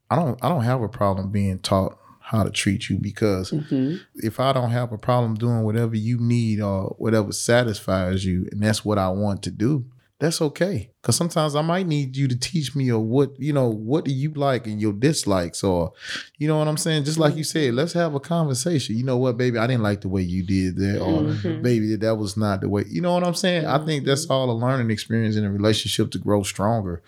[0.10, 4.00] I don't I don't have a problem being taught how to treat you because Mhm.
[4.16, 8.62] if I don't have a problem doing whatever you need or whatever satisfies you, and
[8.64, 9.86] that's what I want to do,
[10.24, 10.90] that's okay.
[11.02, 14.12] Because sometimes I might need you to teach me or what you know what do
[14.14, 15.92] you like and your dislikes or
[16.38, 17.04] you know what I'm saying.
[17.04, 18.96] Just like you said, let's have a conversation.
[18.98, 21.62] You know what, baby, I didn't like the way you did that, or Mhm.
[21.62, 22.86] baby, that was not the way.
[22.88, 23.66] You know what I'm saying?
[23.66, 27.02] I think that's all a learning experience in a relationship to grow stronger.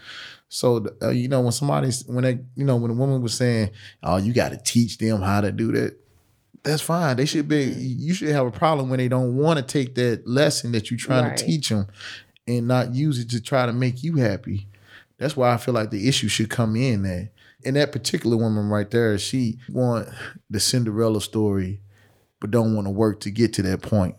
[0.49, 3.69] So uh, you know when somebody's when they you know when a woman was saying,
[4.03, 5.95] "Oh, you got to teach them how to do that,"
[6.63, 7.15] that's fine.
[7.15, 7.63] They should be.
[7.63, 10.97] You should have a problem when they don't want to take that lesson that you're
[10.97, 11.37] trying Right.
[11.37, 11.87] to teach them
[12.47, 14.67] and not use it to try to make you happy.
[15.17, 17.29] That's why I feel like the issue should come in there.
[17.63, 20.07] And that particular woman right there, she want
[20.49, 21.81] the Cinderella story,
[22.39, 24.15] but don't want to work to get to that point.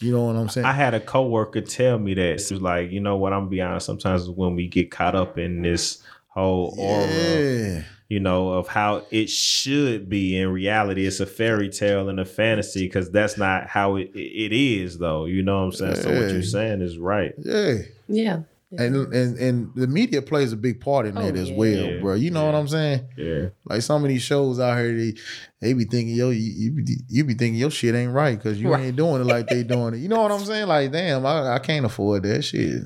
[0.00, 0.64] You know what I'm saying?
[0.64, 3.32] I had a coworker tell me that it was like, you know what?
[3.32, 3.86] I'm gonna be honest.
[3.86, 7.82] Sometimes when we get caught up in this whole aura, yeah.
[8.10, 11.06] You know, of how it should be in reality.
[11.06, 15.24] It's a fairy tale and a fantasy because that's not how it, it is, though.
[15.26, 15.94] You know what I'm saying?
[15.96, 17.32] So what you're saying is right.
[17.38, 17.74] Yeah.
[18.08, 18.40] Yeah.
[18.78, 21.56] And and and the media plays a big part in oh, that Oh, as yeah.
[21.56, 22.00] well, Yeah.
[22.00, 22.14] bro.
[22.14, 23.00] You know what I'm saying?
[23.16, 23.46] Yeah.
[23.64, 25.14] Like some of these shows out here, they,
[25.60, 28.60] they be thinking yo, you, you be you be thinking your shit ain't right because
[28.60, 28.84] you Right.
[28.86, 29.98] ain't doing it like they doing it.
[29.98, 30.68] You know what I'm saying?
[30.68, 32.82] Like, damn, I, I can't afford that shit.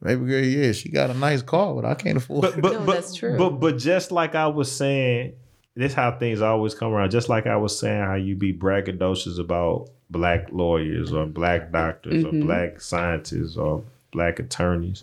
[0.00, 2.42] Maybe girl, yeah, she got a nice car, but I can't afford.
[2.42, 2.62] But it.
[2.62, 3.36] but No, but, that's true.
[3.36, 5.32] but but just like I was saying,
[5.74, 7.10] this how things always come around.
[7.10, 12.24] Just like I was saying, how you be braggadocious about black lawyers or black doctors
[12.24, 12.42] Mhm.
[12.42, 13.82] or black scientists or
[14.12, 15.02] black attorneys.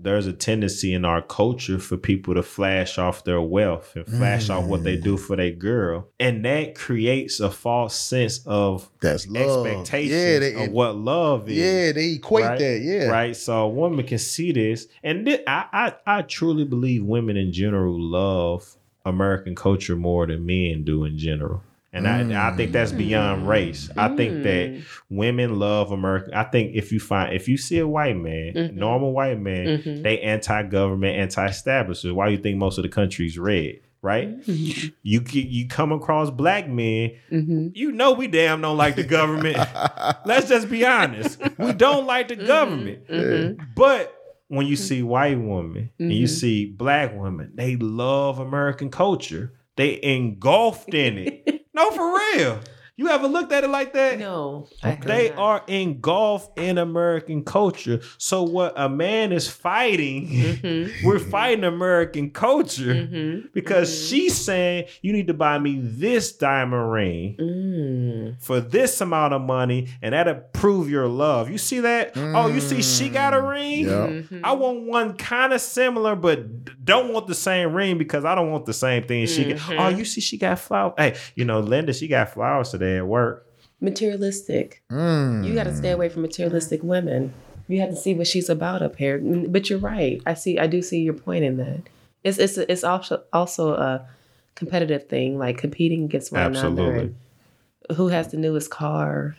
[0.00, 4.50] There's a tendency in our culture for people to flash off their wealth and flash
[4.50, 5.20] off what they do mm.
[5.20, 6.08] for their girl.
[6.18, 9.66] And that creates a false sense of That's love.
[9.66, 11.56] expectations Yeah, they, of what love is.
[11.56, 12.58] yeah, they equate right?
[12.58, 12.80] that.
[12.80, 13.06] Yeah.
[13.06, 13.36] Right.
[13.36, 14.86] So a woman can see this.
[15.02, 20.46] And thi- I, I, I truly believe women in general love American culture more than
[20.46, 21.62] men do in general.
[21.94, 23.88] And I, I think that's beyond race.
[23.96, 26.30] I think that women love America.
[26.34, 28.74] I think if you find if you see a white man, Mhm.
[28.74, 30.02] normal white man, Mhm.
[30.02, 32.16] they anti-government, anti-establishment.
[32.16, 33.76] Why do you think most of the country's red?
[34.02, 34.38] Right?
[34.46, 34.92] Mhm.
[35.02, 37.70] You you come across black men, Mhm.
[37.74, 39.56] you know we damn don't like the government.
[40.26, 41.40] Let's just be honest.
[41.58, 43.08] We don't like the government.
[43.08, 43.56] Mhm.
[43.74, 44.12] But
[44.48, 46.28] when you see white women and you Mhm.
[46.28, 49.52] see black women, they love American culture.
[49.76, 51.60] They engulfed in it.
[51.74, 52.60] no, for real.
[52.96, 54.20] You ever looked at it like that?
[54.20, 54.68] No,
[55.04, 55.38] They not.
[55.38, 57.98] are engulfed in American culture.
[58.18, 60.92] So what a man is fighting, Mhm.
[61.04, 63.52] we're fighting American culture Mhm.
[63.52, 64.08] because Mhm.
[64.10, 68.40] she's saying you need to buy me this diamond ring Mm.
[68.40, 71.50] for this amount of money, and that'll prove your love.
[71.50, 72.12] You see that?
[72.16, 73.86] Oh, you see, she got a ring.
[73.86, 74.06] Yeah.
[74.06, 74.40] Mhm.
[74.44, 78.52] I want one kind of similar, but don't want the same ring because I don't
[78.52, 79.58] want the same thing she got.
[79.58, 79.76] Mhm.
[79.80, 80.94] Oh, you see, she got flowers.
[80.96, 83.46] Hey, you know, Linda, she got flowers today at work.
[83.80, 84.82] Materialistic.
[84.90, 85.46] Mm.
[85.46, 87.34] You got to stay away from materialistic women.
[87.68, 89.18] You have to see what she's about up here.
[89.18, 90.20] But you're right.
[90.26, 90.58] I see.
[90.58, 91.82] I do see your point in that.
[92.22, 94.06] It's it's it's also also a
[94.54, 96.68] competitive thing, like competing against one another.
[96.68, 97.00] Absolutely.
[97.00, 99.36] And who has the newest car?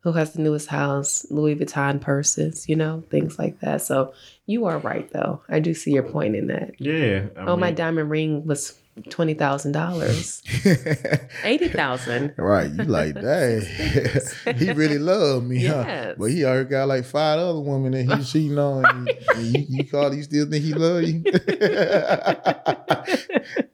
[0.00, 1.24] Who has the newest house?
[1.30, 3.82] Louis Vuitton purses, you know, things like that.
[3.82, 4.14] So
[4.46, 5.42] you are right, though.
[5.48, 6.80] I do see your point in that.
[6.80, 7.26] Yeah.
[7.36, 8.76] I oh, my diamond ring was
[9.10, 10.42] twenty thousand dollars,
[11.44, 12.34] eighty thousand.
[12.36, 12.70] right.
[12.70, 14.54] You like that?
[14.58, 16.14] he really loved me, huh?
[16.18, 18.84] But he already got like five other women that he's cheating on.
[18.84, 21.22] And you, and you, you call, you still think he love you?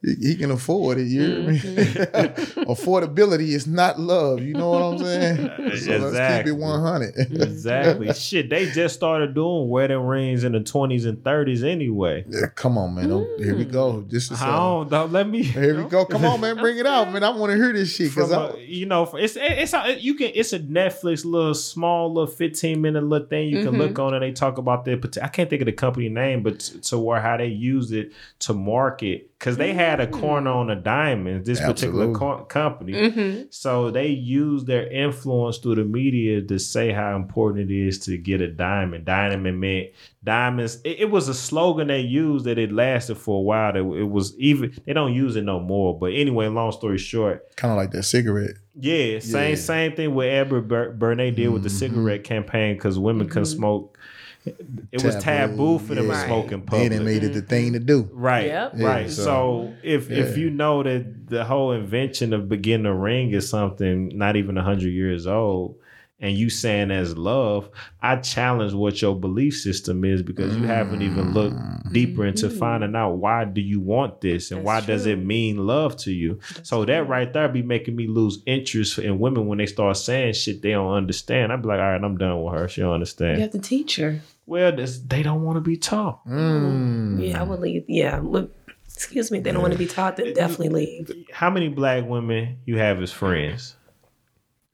[0.02, 1.06] he, he can afford it.
[1.08, 1.58] You hear me?
[1.58, 2.70] Mm-hmm.
[2.70, 4.40] Affordability is not love.
[4.40, 5.36] You know what I'm saying?
[5.36, 6.52] So let's keep Exactly.
[6.52, 7.14] it 100.
[7.42, 8.12] Exactly.
[8.14, 12.24] Shit, they just started doing wedding rings in the 20s and 30s anyway.
[12.28, 13.08] Yeah, Come on, man.
[13.08, 14.00] Don't, here we go.
[14.02, 15.42] This is I uh, don't, don't let me.
[15.42, 16.04] here we go.
[16.04, 16.56] Come on, man.
[16.56, 17.22] Bring it out, man.
[17.24, 20.14] I want to hear this shit because From a, you know, it's it's a, you
[20.14, 23.78] can it's a Netflix little small little fifteen minute little thing you can Mhm.
[23.78, 26.42] look on and they talk about their pot- I can't think of the company name,
[26.42, 30.50] but t- to where how they used it to market because they had a corner
[30.50, 31.46] on the diamonds.
[31.46, 33.42] This particular co- company, Mm-hmm.
[33.50, 38.16] so they use their influence through the media to say how important it is to
[38.18, 39.04] get a diamond.
[39.04, 39.88] Diamond meant
[40.24, 40.80] diamonds.
[40.84, 43.72] It, it was a slogan they used that it lasted for a while.
[43.74, 45.96] That it was even they don't use it no more.
[45.96, 48.56] But anyway, long story short, kind of like that cigarette.
[48.74, 49.54] yeah, same Yeah.
[49.54, 51.78] same thing what Edward Bur- Bernays did with the Mhm.
[51.78, 53.56] cigarette campaign because women couldn't Mhm.
[53.56, 53.98] smoke.
[54.46, 56.90] It was taboo for them to smoke in Then public.
[56.90, 58.08] they made it the thing to do.
[58.12, 58.72] Right, Yep.
[58.76, 59.10] right.
[59.10, 63.48] So, so- if if you know that the whole invention of beginning a ring is
[63.48, 65.76] something not even hundred years old,
[66.20, 67.70] and you saying as love,
[68.02, 71.56] I challenge what your belief system is because you haven't even looked
[71.92, 72.58] deeper into Mhm.
[72.58, 76.12] finding out why do you want this and That's why does it mean love to
[76.12, 76.40] you.
[76.64, 80.32] so that right there be making me lose interest in women when they start saying
[80.34, 81.52] shit they don't understand.
[81.52, 82.68] I'd be like, all right, I'm done with her.
[82.68, 83.36] She don't understand.
[83.36, 84.20] You have to teach her.
[84.44, 86.26] Well, this, they don't want to be taught.
[86.26, 87.28] Mm.
[87.28, 87.84] Yeah, I would leave.
[87.86, 88.20] Yeah.
[88.24, 88.52] Look,
[88.86, 89.38] excuse me.
[89.40, 90.16] They don't want to be taught.
[90.16, 91.12] Then definitely leave.
[91.32, 93.76] How many black women you have as friends?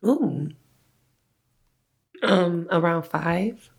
[0.07, 0.49] Ooh.
[2.25, 3.71] Um, around five.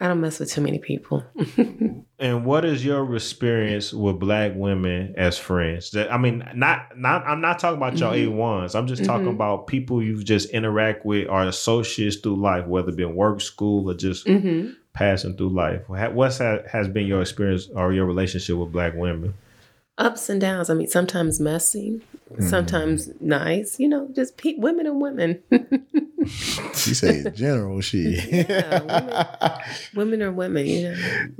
[0.00, 1.24] I don't mess with too many people.
[2.18, 5.96] And what is your experience with black women as friends?
[5.96, 8.26] I mean, not not I'm not talking about your Mhm.
[8.26, 8.74] A ones.
[8.74, 9.36] I'm just talking Mhm.
[9.36, 13.40] about people you've just interact with or associates through life, whether it be in work,
[13.40, 15.80] school, or just hmm passing through life.
[15.86, 19.32] What what's ha- has been your experience or your relationship with black women?
[20.00, 20.70] Ups and downs.
[20.70, 22.00] I mean, sometimes messy,
[22.32, 22.48] mm-hmm.
[22.48, 23.78] sometimes nice.
[23.78, 25.42] You know, just pe- women and women.
[26.74, 28.20] She said general she.
[28.30, 29.62] Yeah,
[29.94, 30.66] women are women.
[30.66, 30.96] You know,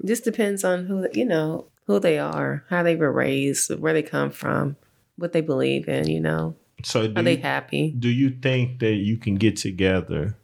[0.06, 4.02] just depends on who you know who they are, how they were raised, where they
[4.02, 4.76] come from,
[5.16, 6.08] what they believe in.
[6.08, 7.90] You know, So do are they you, happy?
[7.98, 10.36] do you think that you can get together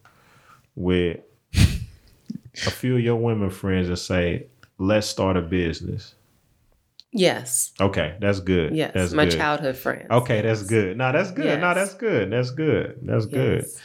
[0.74, 1.20] with
[1.54, 4.46] a few of your women friends and say,
[4.78, 6.14] "Let's start a business"?
[7.16, 8.76] Yes, Okay, that's good.
[8.76, 8.92] yes.
[8.94, 9.36] that's My good.
[9.38, 10.06] childhood friends.
[10.10, 10.96] Okay, that's good.
[10.98, 11.60] No, that's good.
[11.60, 12.30] No, that's good.
[12.30, 12.98] That's good.
[13.02, 13.62] That's good.
[13.62, 13.80] Yes.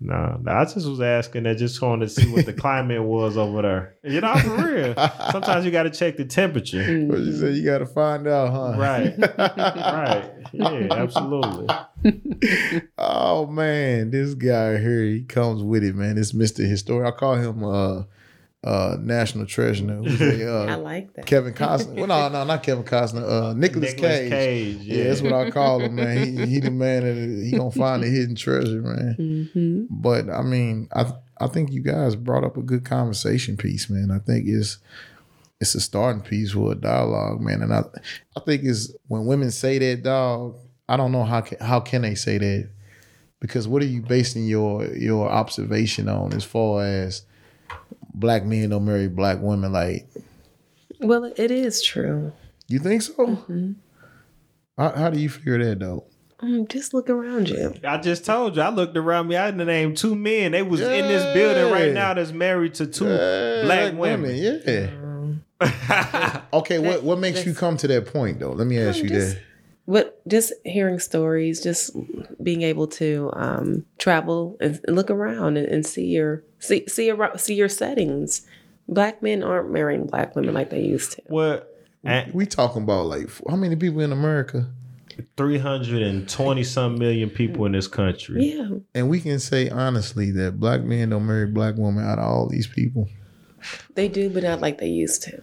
[0.00, 1.46] No, no, I just was asking.
[1.46, 3.94] I just wanted to see what the climate was over there.
[4.02, 4.94] You know, for real.
[5.30, 6.82] Sometimes you got to check the temperature.
[7.06, 7.40] What you Mm.
[7.40, 7.50] say?
[7.52, 8.78] You got to find out, huh?
[8.78, 9.14] Right.
[9.38, 10.30] Right.
[10.52, 11.68] Yeah, absolutely.
[12.98, 16.18] oh man, this guy here, he comes with it, man.
[16.18, 16.68] It's Mr.
[16.68, 17.06] Historian.
[17.06, 18.02] I call him uh
[18.64, 19.84] uh, national treasure.
[19.84, 21.26] Who's a, I uh, like that.
[21.26, 21.94] Kevin Costner.
[21.96, 23.22] Well, no, no, not Kevin Costner.
[23.22, 24.30] Uh, Nicolas Cage.
[24.30, 24.96] Cage, Yeah.
[24.96, 25.04] yeah.
[25.08, 26.26] that's what I call him, man.
[26.26, 29.48] He, he the man that he gonna find the hidden treasure, man.
[29.52, 33.90] hmm But I mean, I I think you guys brought up a good conversation piece,
[33.90, 34.10] man.
[34.10, 34.78] I think it's
[35.60, 37.62] it's a starting piece for a dialogue, man.
[37.62, 37.84] And I
[38.36, 40.56] I think is when women say that, dog.
[40.88, 42.68] I don't know how can, how can they say that
[43.40, 47.24] because what are you basing your your observation on as far as
[48.14, 49.72] black men don't marry black women?
[49.72, 50.06] Like,
[51.00, 52.32] Well, it is true.
[52.68, 53.74] you think so?
[54.78, 56.04] How, how do you figure that though?
[56.42, 57.74] Mm, just look around you.
[57.84, 58.62] I just told you.
[58.62, 59.36] I looked around me.
[59.36, 60.52] I had to name two men.
[60.52, 62.12] They was in this building right now.
[62.14, 64.34] That's married to two Yeah, black women.
[64.34, 64.88] yeah.
[65.02, 65.44] Um,
[66.52, 68.52] Okay, what what makes you come to that point though?
[68.52, 69.42] Let me ask you just- that.
[69.86, 71.94] But just hearing stories, just
[72.42, 77.32] being able to um, travel and look around and, and see your see see your
[77.36, 78.46] see your settings.
[78.88, 81.22] Black men aren't marrying black women like they used to.
[81.26, 81.70] What?
[82.32, 84.66] We talking about like how many people in America?
[85.36, 88.52] Three hundred and twenty some million people in this country.
[88.52, 92.24] Yeah, And we can say honestly that black men don't marry black women out of
[92.24, 93.08] all these people.
[93.94, 95.42] they do, but not like they used to.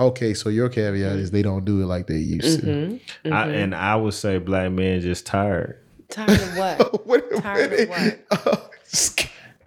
[0.00, 2.66] Okay, so your caveat is they don't do it like they used to.
[2.66, 3.32] Mm-hmm.
[3.32, 5.78] I, and I would say black men just tired.
[6.08, 7.06] Tired of what?
[7.06, 8.26] Wait a Tired of minute.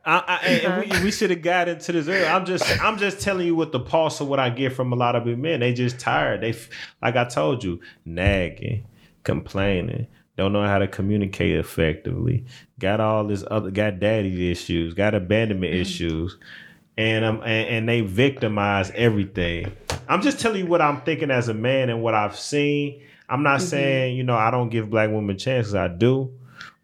[0.07, 2.27] I, I, we, we should have got into this earlier.
[2.27, 4.95] I'm just I'm just telling you what the pulse of what I get from a
[4.95, 5.61] lot of men.
[5.61, 6.41] They just tired.
[6.41, 6.53] They
[7.01, 8.85] like I told you, nagging,
[9.23, 12.45] complaining, don't know how to communicate effectively.
[12.77, 16.37] Got all this other got daddy issues, got abandonment issues,
[16.97, 19.71] and um and, and they victimize everything.
[20.07, 23.01] I'm just telling you what I'm thinking as a man and what I've seen.
[23.29, 25.73] I'm not saying you know I don't give black women chances.
[25.73, 26.31] I do.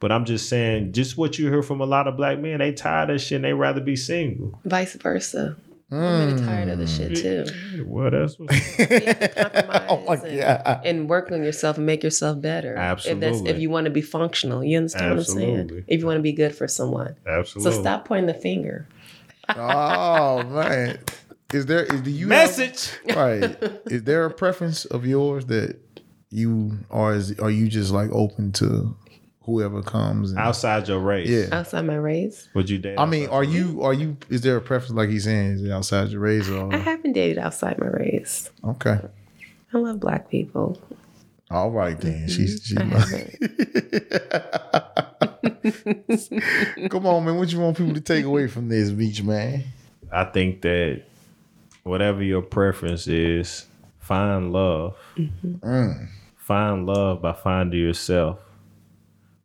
[0.01, 2.73] But I'm just saying, just what you hear from a lot of black men, they
[2.73, 4.59] tired of shit and they rather be single.
[4.65, 5.55] Vice versa.
[5.91, 7.45] Women are tired of the shit mm.
[7.75, 7.85] too.
[7.85, 8.39] What else?
[8.39, 8.49] was-
[9.89, 10.81] oh my and- god.
[10.85, 12.75] and work on yourself and make yourself better.
[13.05, 15.83] If that's if you want to be functional, you understand what I'm saying?
[15.87, 17.15] If you want to be good for someone.
[17.27, 17.71] Absolutely.
[17.73, 18.87] So stop pointing the finger.
[19.49, 20.97] Oh man.
[21.53, 22.97] Is there is do you have- Message.
[23.15, 23.55] right.
[23.85, 25.77] Is there a preference of yours that
[26.29, 27.13] you are?
[27.13, 28.95] is are you just like open to
[29.43, 31.29] whoever comes and, Outside your race.
[31.29, 31.47] Yeah.
[31.51, 32.47] Outside my race.
[32.53, 32.97] Would you date?
[32.97, 35.71] I mean, are you are you is there a preference like he's saying is it
[35.71, 38.49] outside your race or I haven't dated outside my race.
[38.63, 38.99] okay.
[39.73, 40.81] I love black people.
[41.49, 42.27] All right then.
[42.27, 42.83] She's she I
[46.89, 47.37] Come on, man.
[47.37, 49.63] What you want people to take away from this beach, man?
[50.11, 51.03] I think that
[51.83, 53.65] whatever your preference is,
[53.99, 54.97] find love.
[55.17, 56.07] Mm.
[56.37, 58.39] Find love by finding yourself.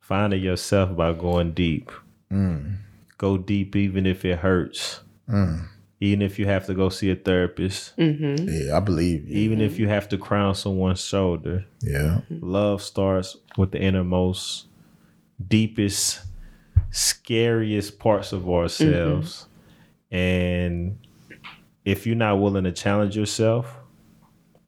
[0.06, 1.90] Finding yourself by going deep.
[2.30, 2.76] Mm.
[3.18, 5.00] Go deep even if it hurts.
[5.98, 7.96] Even if you have to go see a therapist.
[7.96, 8.46] Mm-hmm.
[8.48, 9.36] Yeah, I believe you.
[9.36, 11.64] Even if you have to crown someone's shoulder.
[11.80, 12.20] Yeah.
[12.30, 14.66] Love starts with the innermost,
[15.48, 16.20] deepest,
[16.92, 19.48] scariest parts of ourselves.
[20.12, 21.04] And
[21.84, 23.74] if you're not willing to challenge yourself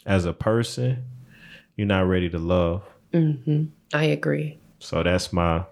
[0.05, 1.05] as a person,
[1.77, 2.83] you're not ready to love.
[3.13, 3.67] Mm-hmm.
[3.95, 4.59] I agree.
[4.79, 5.65] So that's my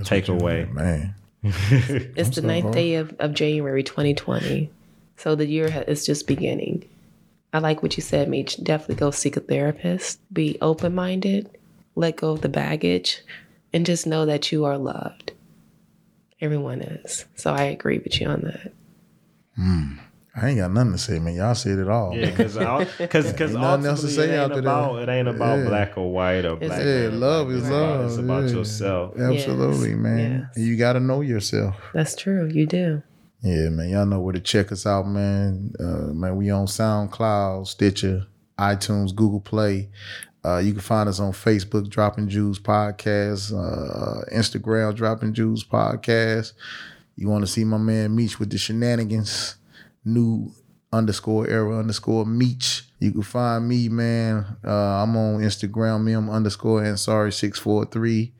[0.00, 0.70] takeaway.
[0.72, 1.14] Man.
[1.42, 2.74] It's the so ninth hard.
[2.74, 4.70] day of, of January 2020.
[5.16, 6.88] So the year ha- is just beginning.
[7.52, 8.62] I like what you said, Meech.
[8.62, 10.20] Definitely go seek a therapist.
[10.32, 11.50] Be open minded.
[11.94, 13.22] Let go of the baggage.
[13.72, 15.32] And just know that you are loved.
[16.40, 17.26] Everyone is.
[17.36, 18.72] So I agree with you on that.
[20.36, 21.34] I ain't got nothing to say, man.
[21.34, 22.12] Y'all said it all.
[22.16, 22.54] Yeah, because
[22.98, 24.60] because because nothing else to say it ain't after that.
[24.62, 25.64] about it ain't about Yeah.
[25.68, 26.80] black or white or It's- black.
[26.80, 27.56] Yeah, love black.
[27.56, 28.56] is It's about- love, It's about yeah.
[28.56, 29.16] yourself.
[29.20, 30.48] Absolutely, Yes, man.
[30.56, 30.64] yes.
[30.66, 31.76] You got to know yourself.
[31.94, 32.48] That's true.
[32.52, 33.02] You do.
[33.42, 33.90] Yeah, man.
[33.90, 35.72] Y'all know where to check us out, man.
[35.78, 38.26] Uh, man, we on SoundCloud, Stitcher,
[38.58, 39.90] iTunes, Google Play.
[40.44, 46.52] Uh, you can find us on Facebook, Dropping Jewels Podcast, uh, Instagram, Dropping Jewels Podcast.
[47.16, 49.56] You want to see my man Meech with the shenanigans,
[50.04, 50.52] new
[50.92, 52.84] underscore era underscore Meech.
[53.00, 54.44] You can find me, man.
[54.64, 58.32] Uh, I'm on Instagram, mim underscore Ansari six four three.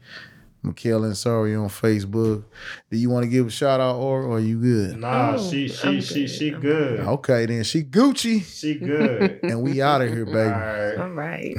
[0.62, 2.44] Mikhail Ansari on Facebook.
[2.90, 4.96] Do you want to give a shout out or, or are you good?
[4.98, 6.28] Nah, Oh, she she I'm she good.
[6.30, 7.00] she good.
[7.00, 9.40] Okay, then she Gucci, She good.
[9.42, 10.38] and we out of here, baby.
[10.38, 10.94] right.
[10.96, 11.54] All right.